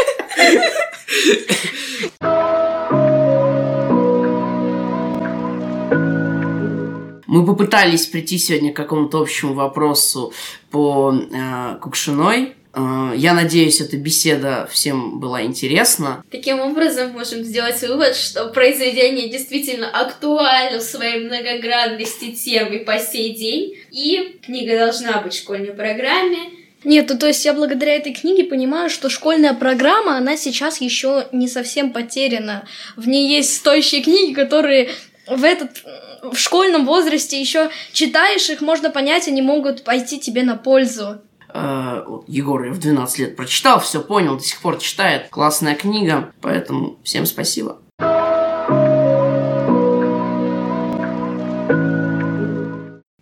Мы 7.28 7.46
попытались 7.46 8.06
прийти 8.06 8.38
сегодня 8.38 8.72
к 8.72 8.78
какому-то 8.78 9.20
общему 9.20 9.56
вопросу 9.56 10.32
по 10.72 11.14
э, 11.14 11.76
Кукшиной. 11.82 12.57
Э, 12.78 13.14
я 13.16 13.34
надеюсь, 13.34 13.82
эта 13.82 13.98
беседа 13.98 14.68
всем 14.72 15.20
была 15.20 15.42
интересна. 15.42 16.24
Таким 16.30 16.60
образом, 16.60 17.12
можем 17.12 17.44
сделать 17.44 17.82
вывод, 17.82 18.16
что 18.16 18.50
произведение 18.50 19.30
действительно 19.30 19.90
актуально 19.90 20.80
в 20.80 20.84
своей 20.84 21.26
многогранности 21.26 22.32
тем 22.32 22.72
и 22.72 22.80
по 22.80 23.00
сей 23.00 23.36
день, 23.36 23.78
и 23.92 24.40
книга 24.46 24.78
должна 24.78 25.22
быть 25.22 25.34
в 25.34 25.40
школьной 25.40 25.74
программе. 25.74 26.38
Нет, 26.84 27.08
ну 27.10 27.18
то 27.18 27.28
есть 27.28 27.44
я 27.44 27.54
благодаря 27.54 27.96
этой 27.96 28.14
книге 28.14 28.44
понимаю, 28.44 28.90
что 28.90 29.10
школьная 29.10 29.54
программа, 29.56 30.18
она 30.18 30.38
сейчас 30.38 30.80
еще 30.80 31.28
не 31.32 31.48
совсем 31.48 31.92
потеряна. 31.92 32.68
В 32.96 33.08
ней 33.08 33.28
есть 33.28 33.56
стоящие 33.56 34.04
книги, 34.04 34.34
которые 34.34 34.92
в 35.26 35.44
этот 35.44 35.84
в 36.22 36.38
школьном 36.38 36.86
возрасте 36.86 37.40
еще 37.40 37.70
читаешь 37.94 38.50
их, 38.50 38.62
можно 38.62 38.90
понять, 38.90 39.28
они 39.28 39.42
могут 39.42 39.84
пойти 39.84 40.20
тебе 40.20 40.44
на 40.44 40.56
пользу. 40.56 41.22
Э, 41.54 42.04
Егор 42.28 42.64
ее 42.64 42.72
в 42.72 42.80
12 42.80 43.20
лет 43.20 43.36
прочитал, 43.36 43.80
все 43.80 44.02
понял, 44.02 44.36
до 44.38 44.44
сих 44.44 44.60
пор 44.60 44.78
читает. 44.78 45.28
Классная 45.30 45.76
книга, 45.76 46.34
поэтому 46.42 46.98
всем 47.04 47.26
спасибо. 47.26 47.80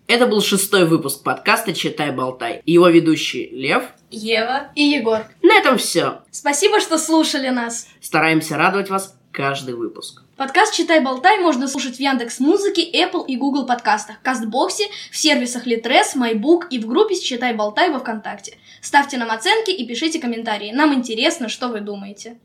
Это 0.08 0.28
был 0.28 0.42
шестой 0.42 0.86
выпуск 0.86 1.24
подкаста 1.24 1.74
«Читай, 1.74 2.12
болтай». 2.12 2.62
И 2.64 2.72
Его 2.74 2.88
ведущий 2.90 3.50
Лев. 3.52 3.84
Ева. 4.12 4.68
И 4.76 4.84
Егор, 4.84 5.26
На 5.42 5.56
этом 5.58 5.78
все. 5.78 6.22
спасибо, 6.32 6.80
что 6.80 6.98
слушали 6.98 7.50
нас. 7.50 7.88
Стараемся 8.02 8.56
радовать 8.56 8.90
вас 8.90 9.18
каждый 9.32 9.74
выпуск. 9.76 10.22
Подкаст 10.38 10.74
«Читай, 10.74 11.00
болтай» 11.00 11.40
можно 11.40 11.66
слушать 11.66 11.96
в 11.96 12.00
Яндекс 12.02 12.42
Музыке, 12.42 12.82
Apple 12.92 13.26
и 13.26 13.38
Google 13.38 13.66
подкастах, 13.66 14.18
Кастбоксе, 14.22 14.90
в 15.10 15.16
сервисах 15.16 15.66
Литрес, 15.66 16.14
Майбук 16.14 16.68
и 16.70 16.78
в 16.78 16.88
группе 16.88 17.16
«Читай, 17.16 17.54
болтай» 17.54 17.90
во 17.90 18.00
Вконтакте. 18.00 18.58
Ставьте 18.82 19.18
нам 19.18 19.32
оценки 19.32 19.72
и 19.72 19.88
пишите 19.88 20.20
комментарии. 20.20 20.74
Нам 20.74 20.94
интересно, 20.94 21.48
что 21.48 21.70
вы 21.70 21.80
думаете. 21.80 22.38